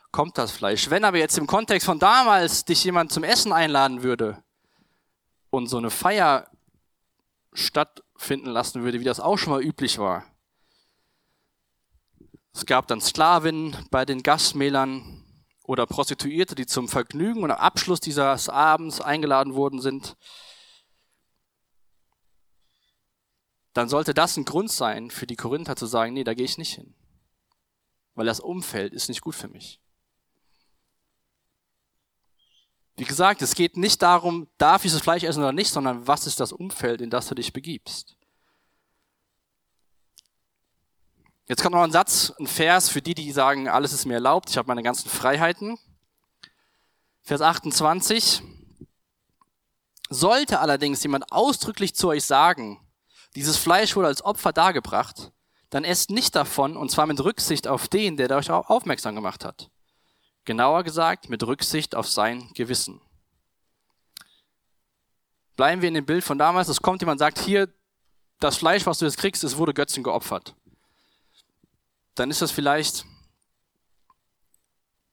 [0.10, 0.90] kommt das Fleisch.
[0.90, 4.44] Wenn aber jetzt im Kontext von damals dich jemand zum Essen einladen würde
[5.52, 6.50] und so eine Feier
[7.54, 10.26] stattfinden lassen würde, wie das auch schon mal üblich war.
[12.56, 15.24] Es gab dann Sklavinnen bei den Gastmählern
[15.64, 20.18] oder Prostituierte, die zum Vergnügen und Abschluss dieses Abends eingeladen worden sind.
[23.76, 26.58] Dann sollte das ein Grund sein für die Korinther zu sagen, nee, da gehe ich
[26.58, 26.96] nicht hin.
[28.14, 29.82] Weil das Umfeld ist nicht gut für mich.
[32.96, 36.26] Wie gesagt, es geht nicht darum, darf ich das Fleisch essen oder nicht, sondern was
[36.26, 38.16] ist das Umfeld, in das du dich begibst.
[41.46, 44.50] Jetzt kommt noch ein Satz, ein Vers für die, die sagen, alles ist mir erlaubt,
[44.50, 45.78] ich habe meine ganzen Freiheiten.
[47.24, 48.42] Vers 28.
[50.10, 52.80] Sollte allerdings jemand ausdrücklich zu euch sagen,
[53.36, 55.32] dieses Fleisch wurde als Opfer dargebracht,
[55.70, 59.70] dann esst nicht davon, und zwar mit Rücksicht auf den, der euch aufmerksam gemacht hat.
[60.46, 63.02] Genauer gesagt, mit Rücksicht auf sein Gewissen.
[65.56, 66.68] Bleiben wir in dem Bild von damals.
[66.68, 67.74] Es kommt jemand und sagt, hier,
[68.40, 70.56] das Fleisch, was du jetzt kriegst, es wurde Götzen geopfert.
[72.14, 73.06] Dann ist das vielleicht,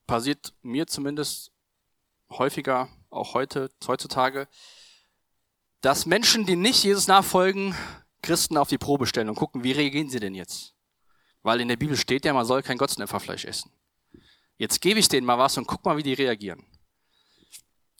[0.05, 1.51] passiert mir zumindest
[2.29, 4.47] häufiger, auch heute, heutzutage,
[5.81, 7.75] dass Menschen, die nicht Jesus nachfolgen,
[8.23, 10.73] Christen auf die Probe stellen und gucken, wie reagieren sie denn jetzt?
[11.43, 13.71] Weil in der Bibel steht ja, man soll kein Gottesnäpferfleisch essen.
[14.57, 16.65] Jetzt gebe ich denen mal was und guck mal, wie die reagieren.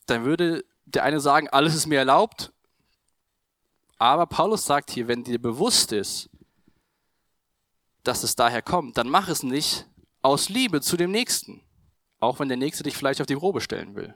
[0.05, 2.51] Dann würde der eine sagen, alles ist mir erlaubt.
[3.97, 6.29] Aber Paulus sagt hier, wenn dir bewusst ist,
[8.03, 9.88] dass es daher kommt, dann mach es nicht
[10.21, 11.62] aus Liebe zu dem Nächsten.
[12.19, 14.15] Auch wenn der Nächste dich vielleicht auf die Probe stellen will.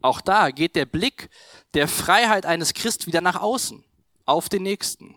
[0.00, 1.30] Auch da geht der Blick
[1.74, 3.84] der Freiheit eines Christ wieder nach außen
[4.32, 5.14] auf den Nächsten.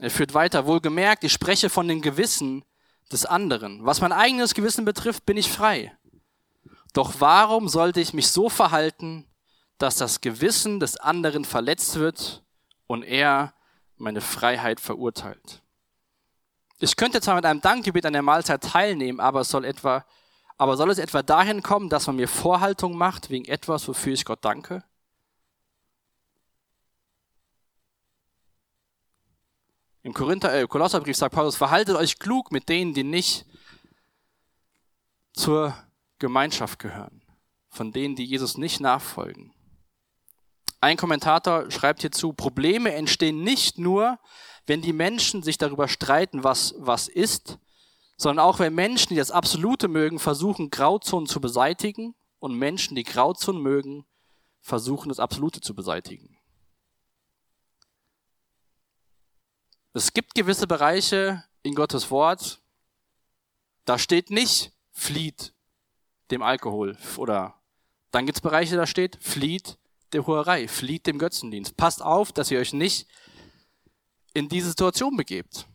[0.00, 2.64] Er führt weiter, wohlgemerkt, ich spreche von dem Gewissen
[3.12, 3.86] des anderen.
[3.86, 5.96] Was mein eigenes Gewissen betrifft, bin ich frei.
[6.92, 9.26] Doch warum sollte ich mich so verhalten,
[9.78, 12.42] dass das Gewissen des anderen verletzt wird
[12.86, 13.54] und er
[13.96, 15.62] meine Freiheit verurteilt?
[16.80, 20.04] Ich könnte zwar mit einem Dankgebet an der Mahlzeit teilnehmen, aber soll etwa,
[20.56, 24.24] aber soll es etwa dahin kommen, dass man mir Vorhaltung macht wegen etwas, wofür ich
[24.24, 24.82] Gott danke?
[30.02, 33.44] Im Korinther, äh, Kolosserbrief sagt Paulus, verhaltet euch klug mit denen, die nicht
[35.32, 35.74] zur
[36.18, 37.22] Gemeinschaft gehören,
[37.68, 39.52] von denen, die Jesus nicht nachfolgen.
[40.80, 44.18] Ein Kommentator schreibt hierzu, Probleme entstehen nicht nur,
[44.66, 47.58] wenn die Menschen sich darüber streiten, was was ist,
[48.16, 53.02] sondern auch wenn Menschen, die das Absolute mögen, versuchen, Grauzonen zu beseitigen und Menschen, die
[53.02, 54.06] Grauzonen mögen,
[54.60, 56.39] versuchen, das Absolute zu beseitigen.
[59.92, 62.60] Es gibt gewisse Bereiche in Gottes Wort,
[63.84, 65.52] da steht nicht, flieht
[66.30, 67.60] dem Alkohol oder
[68.12, 69.78] dann gibt es Bereiche, da steht, flieht
[70.12, 71.76] der Hurerei, flieht dem Götzendienst.
[71.76, 73.08] Passt auf, dass ihr euch nicht
[74.32, 75.66] in diese Situation begebt.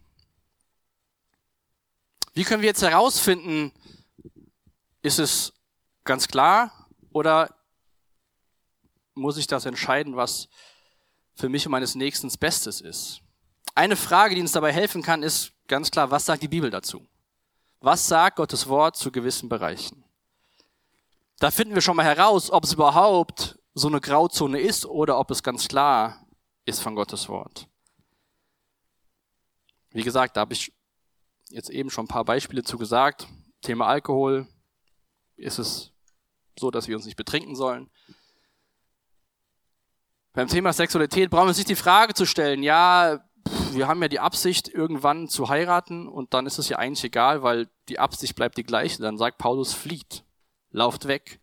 [2.33, 3.71] Wie können wir jetzt herausfinden,
[5.01, 5.53] ist es
[6.03, 7.55] ganz klar oder
[9.13, 10.49] muss ich das entscheiden, was
[11.35, 13.21] für mich und meines Nächsten Bestes ist?
[13.75, 17.05] Eine Frage, die uns dabei helfen kann, ist ganz klar, was sagt die Bibel dazu?
[17.81, 20.05] Was sagt Gottes Wort zu gewissen Bereichen?
[21.39, 25.29] Da finden wir schon mal heraus, ob es überhaupt so eine Grauzone ist oder ob
[25.29, 26.25] es ganz klar
[26.63, 27.67] ist von Gottes Wort.
[29.91, 30.73] Wie gesagt, da habe ich
[31.49, 33.27] jetzt eben schon ein paar Beispiele zu gesagt.
[33.61, 34.47] Thema Alkohol
[35.35, 35.91] ist es
[36.57, 37.89] so, dass wir uns nicht betrinken sollen.
[40.31, 43.19] Beim Thema Sexualität brauchen wir uns nicht die Frage zu stellen, ja,
[43.75, 47.43] wir haben ja die Absicht, irgendwann zu heiraten und dann ist es ja eigentlich egal,
[47.43, 49.01] weil die Absicht bleibt die gleiche.
[49.01, 50.23] Dann sagt Paulus, flieht,
[50.71, 51.39] lauft weg.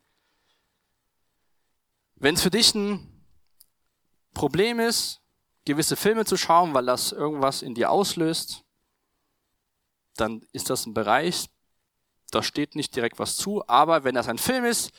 [2.16, 3.25] Wenn es für dich ein
[4.35, 5.21] Problem ist,
[5.64, 8.64] gewisse Filme zu schauen, weil das irgendwas in dir auslöst,
[10.16, 11.49] dann ist das ein Bereich,
[12.31, 14.92] da steht nicht direkt was zu, aber wenn das ein Film ist,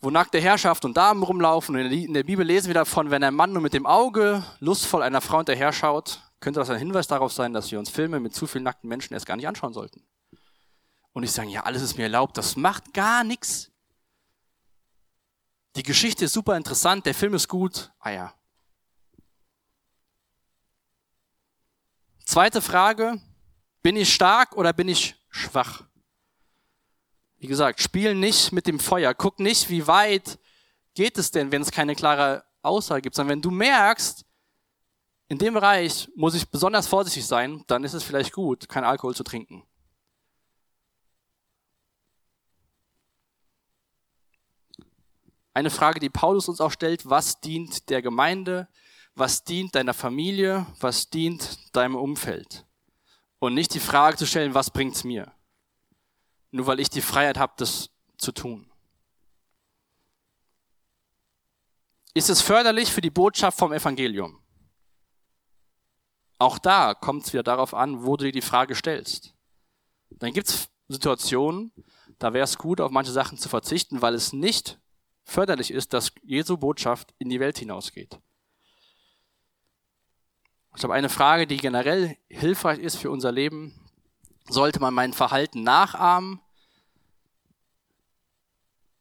[0.00, 3.34] wo nackte Herrschaft und Damen rumlaufen, und in der Bibel lesen wir davon, wenn ein
[3.34, 7.32] Mann nur mit dem Auge lustvoll einer Frau hinterher schaut, könnte das ein Hinweis darauf
[7.32, 10.04] sein, dass wir uns Filme mit zu vielen nackten Menschen erst gar nicht anschauen sollten.
[11.12, 13.72] Und ich sage, ja, alles ist mir erlaubt, das macht gar nichts.
[15.74, 17.90] Die Geschichte ist super interessant, der Film ist gut.
[17.98, 18.34] Ah ja.
[22.24, 23.20] Zweite Frage,
[23.82, 25.87] bin ich stark oder bin ich schwach?
[27.38, 29.14] Wie gesagt, spiel nicht mit dem Feuer.
[29.14, 30.38] Guck nicht, wie weit
[30.94, 34.24] geht es denn, wenn es keine klare Aussage gibt, sondern wenn du merkst,
[35.28, 39.14] in dem Bereich muss ich besonders vorsichtig sein, dann ist es vielleicht gut, kein Alkohol
[39.14, 39.62] zu trinken.
[45.54, 48.68] Eine Frage, die Paulus uns auch stellt, was dient der Gemeinde,
[49.14, 52.64] was dient deiner Familie, was dient deinem Umfeld?
[53.38, 55.32] Und nicht die Frage zu stellen, was bringt's mir?
[56.50, 58.70] Nur weil ich die Freiheit habe, das zu tun.
[62.14, 64.40] Ist es förderlich für die Botschaft vom Evangelium?
[66.38, 69.34] Auch da kommt es wieder darauf an, wo du dir die Frage stellst.
[70.10, 71.72] Dann gibt es Situationen,
[72.18, 74.80] da wäre es gut, auf manche Sachen zu verzichten, weil es nicht
[75.24, 78.18] förderlich ist, dass Jesu Botschaft in die Welt hinausgeht.
[80.74, 83.87] Ich glaube, eine Frage, die generell hilfreich ist für unser Leben,
[84.48, 86.40] sollte man mein Verhalten nachahmen?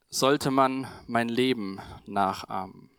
[0.10, 2.90] Sollte man mein Leben nachahmen?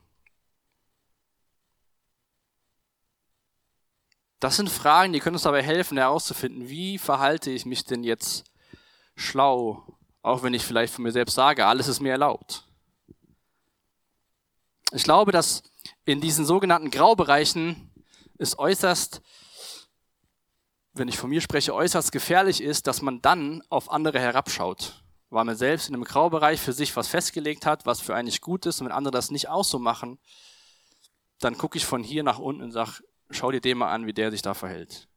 [4.40, 8.44] Das sind Fragen, die können uns dabei helfen, herauszufinden, wie verhalte ich mich denn jetzt
[9.16, 9.84] schlau,
[10.22, 12.64] auch wenn ich vielleicht von mir selbst sage, alles ist mir erlaubt.
[14.92, 15.62] Ich glaube, dass
[16.04, 17.90] in diesen sogenannten Graubereichen
[18.38, 19.20] es äußerst,
[20.98, 25.44] wenn ich von mir spreche, äußerst gefährlich ist, dass man dann auf andere herabschaut, weil
[25.44, 28.80] man selbst in einem Graubereich für sich was festgelegt hat, was für eigentlich gut ist
[28.80, 30.18] und wenn andere das nicht auch so machen,
[31.38, 34.12] dann gucke ich von hier nach unten und sage, schau dir den mal an, wie
[34.12, 35.08] der sich da verhält.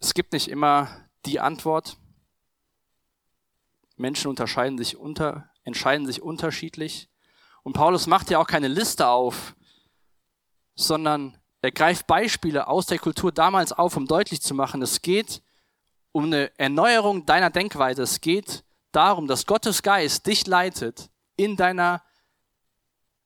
[0.00, 1.96] Es gibt nicht immer die Antwort,
[3.96, 7.08] Menschen unterscheiden sich unter, entscheiden sich unterschiedlich.
[7.64, 9.56] Und Paulus macht ja auch keine Liste auf,
[10.76, 15.42] sondern er greift Beispiele aus der Kultur damals auf, um deutlich zu machen, es geht
[16.12, 18.02] um eine Erneuerung deiner Denkweise.
[18.02, 22.02] Es geht darum, dass Gottes Geist dich leitet in deiner,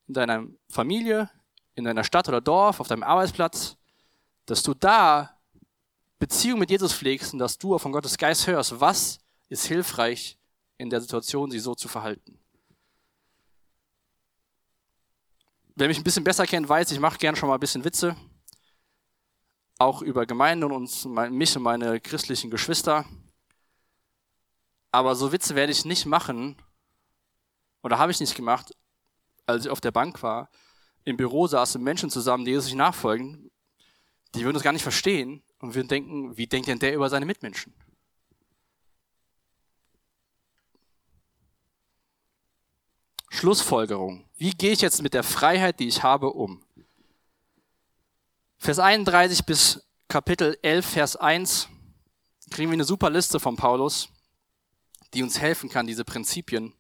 [0.07, 1.29] in deiner Familie,
[1.75, 3.77] in deiner Stadt oder Dorf, auf deinem Arbeitsplatz,
[4.47, 5.37] dass du da
[6.19, 9.19] Beziehung mit Jesus pflegst und dass du von Gottes Geist hörst, was
[9.49, 10.39] ist hilfreich
[10.79, 12.39] in der Situation, sich so zu verhalten.
[15.81, 18.17] Wer mich ein bisschen besser kennt, weiß, ich mache gerne schon mal ein bisschen Witze.
[19.79, 23.05] Auch über Gemeinde und mich und meine christlichen Geschwister.
[24.91, 26.57] Aber so Witze werde ich nicht machen,
[27.85, 28.75] oder habe ich nicht gemacht,
[29.47, 30.51] als ich auf der Bank war.
[31.05, 33.49] Im Büro saßen Menschen zusammen, die sich nachfolgen.
[34.35, 37.25] Die würden es gar nicht verstehen und würden denken, wie denkt denn der über seine
[37.25, 37.73] Mitmenschen?
[43.29, 44.29] Schlussfolgerung.
[44.37, 46.63] Wie gehe ich jetzt mit der Freiheit, die ich habe, um?
[48.59, 51.69] Vers 31 bis Kapitel 11, Vers 1
[52.51, 54.09] kriegen wir eine super Liste von Paulus,
[55.15, 56.75] die uns helfen kann, diese Prinzipien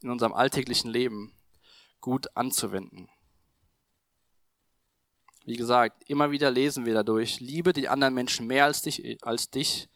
[0.00, 1.32] in unserem alltäglichen Leben
[2.00, 3.08] gut anzuwenden.
[5.44, 9.50] Wie gesagt, immer wieder lesen wir dadurch, liebe die anderen Menschen mehr als dich, als
[9.50, 9.88] dich.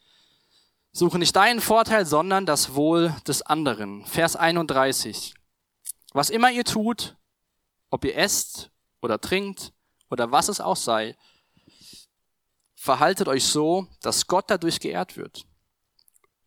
[0.93, 4.05] Suche nicht deinen Vorteil, sondern das Wohl des anderen.
[4.05, 5.33] Vers 31.
[6.11, 7.15] Was immer ihr tut,
[7.89, 9.73] ob ihr esst oder trinkt
[10.09, 11.15] oder was es auch sei,
[12.75, 15.45] verhaltet euch so, dass Gott dadurch geehrt wird.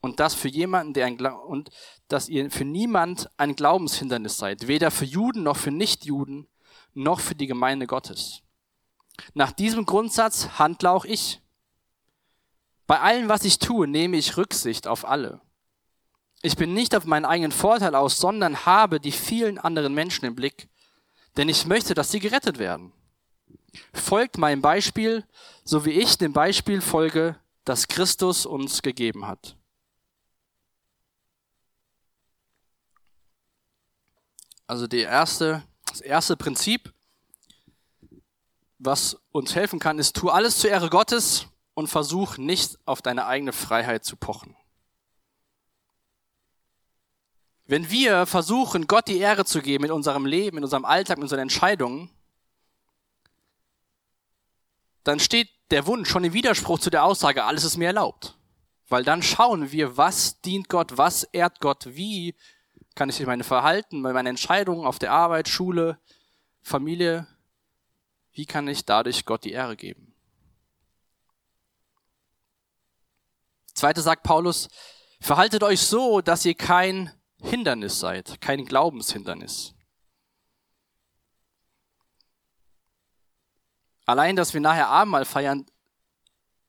[0.00, 1.70] Und dass für jemanden, der ein und
[2.08, 6.46] dass ihr für niemand ein Glaubenshindernis seid, weder für Juden noch für Nichtjuden,
[6.92, 8.42] noch für die Gemeinde Gottes.
[9.32, 11.40] Nach diesem Grundsatz handle auch ich.
[12.86, 15.40] Bei allem, was ich tue, nehme ich Rücksicht auf alle.
[16.44, 20.34] Ich bin nicht auf meinen eigenen Vorteil aus, sondern habe die vielen anderen Menschen im
[20.34, 20.68] Blick,
[21.38, 22.92] denn ich möchte, dass sie gerettet werden.
[23.94, 25.26] Folgt meinem Beispiel,
[25.64, 29.56] so wie ich dem Beispiel folge, das Christus uns gegeben hat.
[34.66, 36.92] Also die erste, das erste Prinzip,
[38.78, 43.24] was uns helfen kann, ist, tu alles zur Ehre Gottes und versuch nicht auf deine
[43.24, 44.54] eigene Freiheit zu pochen.
[47.66, 51.22] Wenn wir versuchen, Gott die Ehre zu geben in unserem Leben, in unserem Alltag, in
[51.22, 52.10] unseren Entscheidungen,
[55.02, 58.36] dann steht der Wunsch schon im Widerspruch zu der Aussage, alles ist mir erlaubt.
[58.88, 62.34] Weil dann schauen wir, was dient Gott, was ehrt Gott, wie
[62.94, 65.98] kann ich meine Verhalten, meine Entscheidungen auf der Arbeit, Schule,
[66.62, 67.26] Familie,
[68.32, 70.14] wie kann ich dadurch Gott die Ehre geben?
[73.72, 74.68] Zweite sagt Paulus,
[75.20, 77.10] verhaltet euch so, dass ihr kein
[77.44, 79.74] Hindernis seid, kein Glaubenshindernis.
[84.06, 85.66] Allein, dass wir nachher Abendmahl feiern,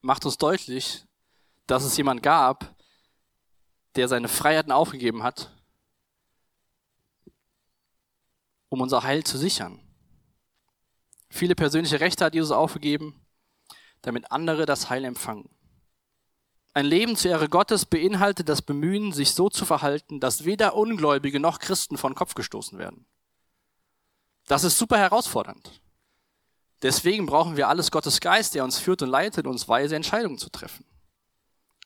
[0.02, 1.06] macht uns deutlich,
[1.68, 2.76] dass es jemand gab,
[3.96, 5.52] der seine Freiheiten aufgegeben hat,
[8.70, 9.80] um unser Heil zu sichern.
[11.30, 13.26] Viele persönliche Rechte hat Jesus aufgegeben,
[14.02, 15.50] damit andere das Heil empfangen.
[16.76, 21.40] Ein Leben zur Ehre Gottes beinhaltet das Bemühen, sich so zu verhalten, dass weder Ungläubige
[21.40, 23.06] noch Christen von Kopf gestoßen werden.
[24.46, 25.82] Das ist super herausfordernd.
[26.84, 30.50] Deswegen brauchen wir alles Gottes Geist, der uns führt und leitet, uns weise Entscheidungen zu
[30.50, 30.84] treffen.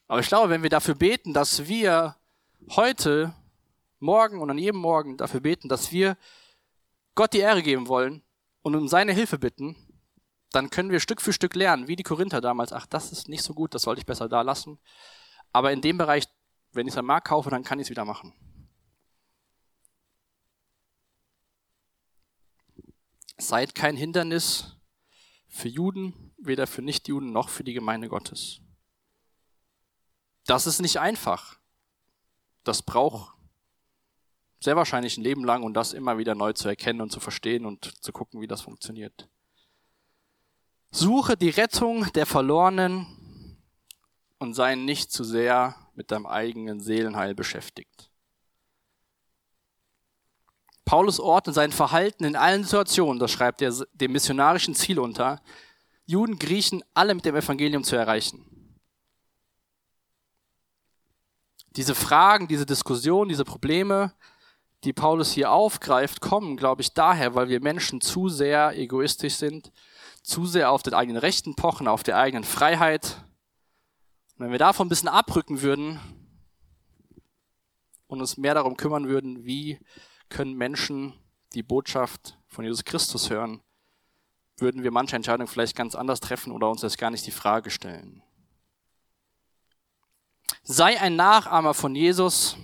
[0.08, 2.16] Aber ich glaube, wenn wir dafür beten, dass wir
[2.70, 3.32] heute,
[4.00, 6.16] morgen und an jedem Morgen dafür beten, dass wir
[7.14, 8.24] Gott die Ehre geben wollen
[8.62, 9.76] und um seine Hilfe bitten,
[10.52, 13.42] dann können wir Stück für Stück lernen, wie die Korinther damals, ach, das ist nicht
[13.42, 14.78] so gut, das sollte ich besser da lassen.
[15.52, 16.26] Aber in dem Bereich,
[16.72, 18.32] wenn ich es am Markt kaufe, dann kann ich es wieder machen.
[23.38, 24.76] Seid kein Hindernis
[25.48, 28.60] für Juden, weder für Nichtjuden noch für die Gemeinde Gottes.
[30.46, 31.58] Das ist nicht einfach.
[32.64, 33.36] Das braucht
[34.60, 37.64] sehr wahrscheinlich ein Leben lang und das immer wieder neu zu erkennen und zu verstehen
[37.64, 39.28] und zu gucken, wie das funktioniert.
[40.90, 43.06] Suche die Rettung der Verlorenen
[44.38, 48.10] und sei nicht zu sehr mit deinem eigenen Seelenheil beschäftigt.
[50.84, 55.40] Paulus ordnet sein Verhalten in allen Situationen, das schreibt er dem missionarischen Ziel unter,
[56.04, 58.44] Juden, Griechen, alle mit dem Evangelium zu erreichen.
[61.76, 64.12] Diese Fragen, diese Diskussionen, diese Probleme,
[64.82, 69.70] die Paulus hier aufgreift, kommen, glaube ich, daher, weil wir Menschen zu sehr egoistisch sind,
[70.22, 73.24] zu sehr auf den eigenen Rechten pochen, auf der eigenen Freiheit.
[74.34, 76.00] Und wenn wir davon ein bisschen abrücken würden
[78.06, 79.78] und uns mehr darum kümmern würden, wie
[80.28, 81.14] können Menschen
[81.54, 83.62] die Botschaft von Jesus Christus hören,
[84.58, 87.70] würden wir manche Entscheidungen vielleicht ganz anders treffen oder uns das gar nicht die Frage
[87.70, 88.22] stellen.
[90.62, 92.56] Sei ein Nachahmer von Jesus,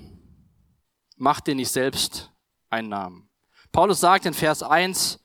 [1.17, 2.31] mach dir nicht selbst
[2.69, 3.31] einen Namen.
[3.73, 5.25] Paulus sagt in Vers 1,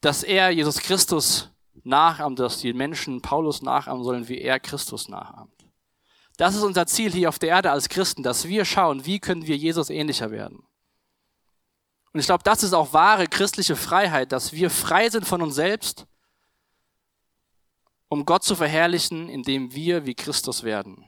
[0.00, 1.50] dass er Jesus Christus
[1.84, 5.52] nachahmt, dass die Menschen Paulus nachahmen sollen, wie er Christus nachahmt.
[6.36, 9.46] Das ist unser Ziel hier auf der Erde als Christen, dass wir schauen, wie können
[9.46, 10.62] wir Jesus ähnlicher werden.
[12.12, 15.54] Und ich glaube, das ist auch wahre christliche Freiheit, dass wir frei sind von uns
[15.54, 16.06] selbst,
[18.08, 21.04] um Gott zu verherrlichen, indem wir wie Christus werden.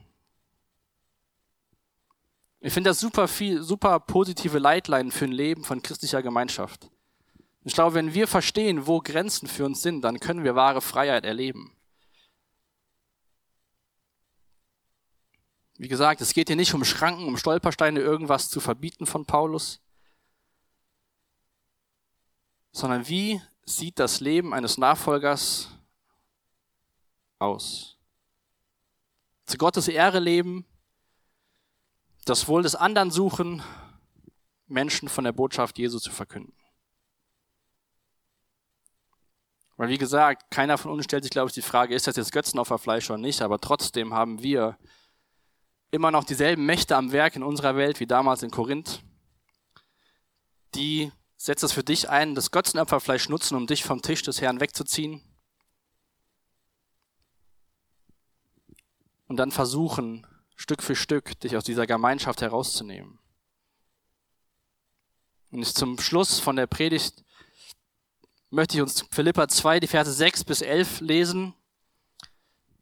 [2.60, 6.91] Ich finde das super viel, super positive Leitleinen für ein Leben von christlicher Gemeinschaft.
[7.64, 11.24] Ich glaube, wenn wir verstehen, wo Grenzen für uns sind, dann können wir wahre Freiheit
[11.24, 11.76] erleben.
[15.78, 19.80] Wie gesagt, es geht hier nicht um Schranken, um Stolpersteine, irgendwas zu verbieten von Paulus,
[22.72, 25.68] sondern wie sieht das Leben eines Nachfolgers
[27.38, 27.92] aus?
[29.52, 30.64] zu Gottes Ehre leben,
[32.24, 33.62] das Wohl des anderen suchen,
[34.66, 36.54] Menschen von der Botschaft Jesu zu verkünden.
[39.82, 42.30] Weil wie gesagt, keiner von uns stellt sich, glaube ich, die Frage, ist das jetzt
[42.30, 44.78] Götzenopferfleisch oder nicht, aber trotzdem haben wir
[45.90, 49.02] immer noch dieselben Mächte am Werk in unserer Welt wie damals in Korinth,
[50.76, 54.60] die setzt es für dich ein, das Götzenopferfleisch nutzen, um dich vom Tisch des Herrn
[54.60, 55.20] wegzuziehen.
[59.26, 60.24] Und dann versuchen,
[60.54, 63.18] Stück für Stück dich aus dieser Gemeinschaft herauszunehmen.
[65.50, 67.24] Und ich zum Schluss von der Predigt
[68.52, 71.54] möchte ich uns Philippa 2, die Verse 6 bis 11 lesen,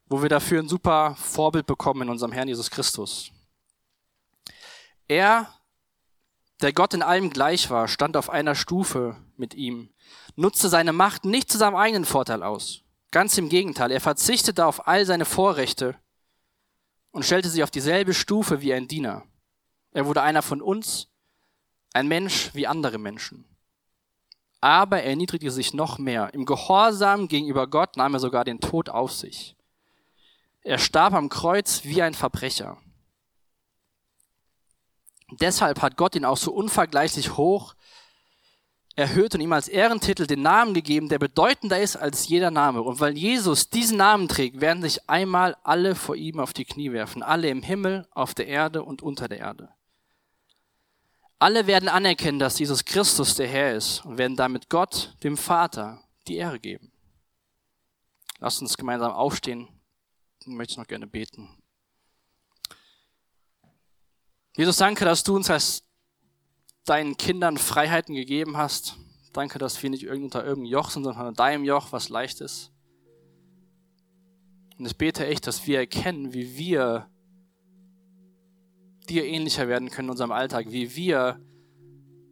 [0.07, 3.31] wo wir dafür ein super Vorbild bekommen in unserem Herrn Jesus Christus.
[5.07, 5.49] Er,
[6.61, 9.91] der Gott in allem gleich war, stand auf einer Stufe mit ihm,
[10.35, 12.83] nutzte seine Macht nicht zu seinem eigenen Vorteil aus.
[13.13, 15.97] Ganz im Gegenteil, er verzichtete auf all seine Vorrechte
[17.13, 19.25] und stellte sich auf dieselbe Stufe wie ein Diener.
[19.93, 21.09] Er wurde einer von uns,
[21.93, 23.50] ein Mensch wie andere Menschen.
[24.61, 26.35] Aber er erniedrigte sich noch mehr.
[26.35, 29.57] Im Gehorsam gegenüber Gott nahm er sogar den Tod auf sich.
[30.63, 32.77] Er starb am Kreuz wie ein Verbrecher.
[35.33, 37.75] Deshalb hat Gott ihn auch so unvergleichlich hoch
[38.97, 42.83] erhöht und ihm als Ehrentitel den Namen gegeben, der bedeutender ist als jeder Name.
[42.83, 46.93] Und weil Jesus diesen Namen trägt, werden sich einmal alle vor ihm auf die Knie
[46.93, 47.23] werfen.
[47.23, 49.71] Alle im Himmel, auf der Erde und unter der Erde.
[51.41, 56.05] Alle werden anerkennen, dass Jesus Christus der Herr ist und werden damit Gott, dem Vater,
[56.29, 56.93] die Ehre geben.
[58.41, 59.67] Lasst uns gemeinsam aufstehen.
[60.41, 61.49] Ich möchte noch gerne beten.
[64.55, 65.83] Jesus, danke, dass du uns als
[66.85, 68.97] deinen Kindern Freiheiten gegeben hast.
[69.33, 72.71] Danke, dass wir nicht unter irgendeinem Joch sind, sondern unter deinem Joch, was leicht ist.
[74.79, 77.09] Und ich bete echt, dass wir erkennen, wie wir
[79.11, 81.41] dir ähnlicher werden können in unserem Alltag, wie wir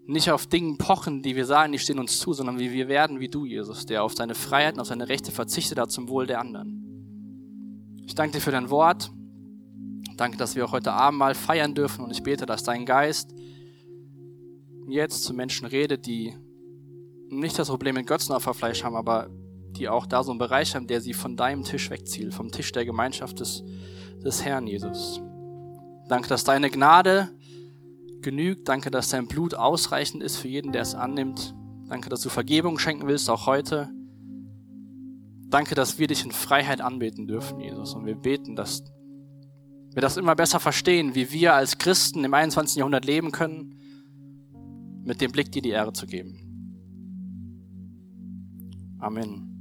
[0.07, 3.21] nicht auf Dingen pochen, die wir sagen, die stehen uns zu, sondern wie wir werden
[3.21, 6.41] wie du, Jesus, der auf seine Freiheiten, auf seine Rechte verzichtet hat zum Wohl der
[6.41, 8.03] anderen.
[8.07, 9.11] Ich danke dir für dein Wort.
[10.17, 13.35] Danke, dass wir auch heute Abend mal feiern dürfen und ich bete, dass dein Geist
[14.89, 16.35] jetzt zu Menschen redet, die
[17.29, 19.29] nicht das Problem mit Götzenopferfleisch haben, aber
[19.73, 22.73] die auch da so einen Bereich haben, der sie von deinem Tisch wegzieht, vom Tisch
[22.73, 23.63] der Gemeinschaft des,
[24.25, 25.21] des Herrn Jesus.
[26.09, 27.31] Danke, dass deine Gnade
[28.23, 28.69] genügt.
[28.69, 31.55] Danke, dass dein Blut ausreichend ist für jeden, der es annimmt.
[31.89, 33.91] Danke, dass du Vergebung schenken willst, auch heute.
[35.49, 37.95] Danke, dass wir dich in Freiheit anbeten dürfen, Jesus.
[37.95, 38.85] Und wir beten, dass
[39.95, 42.77] wir das immer besser verstehen, wie wir als Christen im 21.
[42.77, 43.81] Jahrhundert leben können,
[45.05, 46.39] mit dem Blick dir die Ehre zu geben.
[48.99, 49.58] Amen.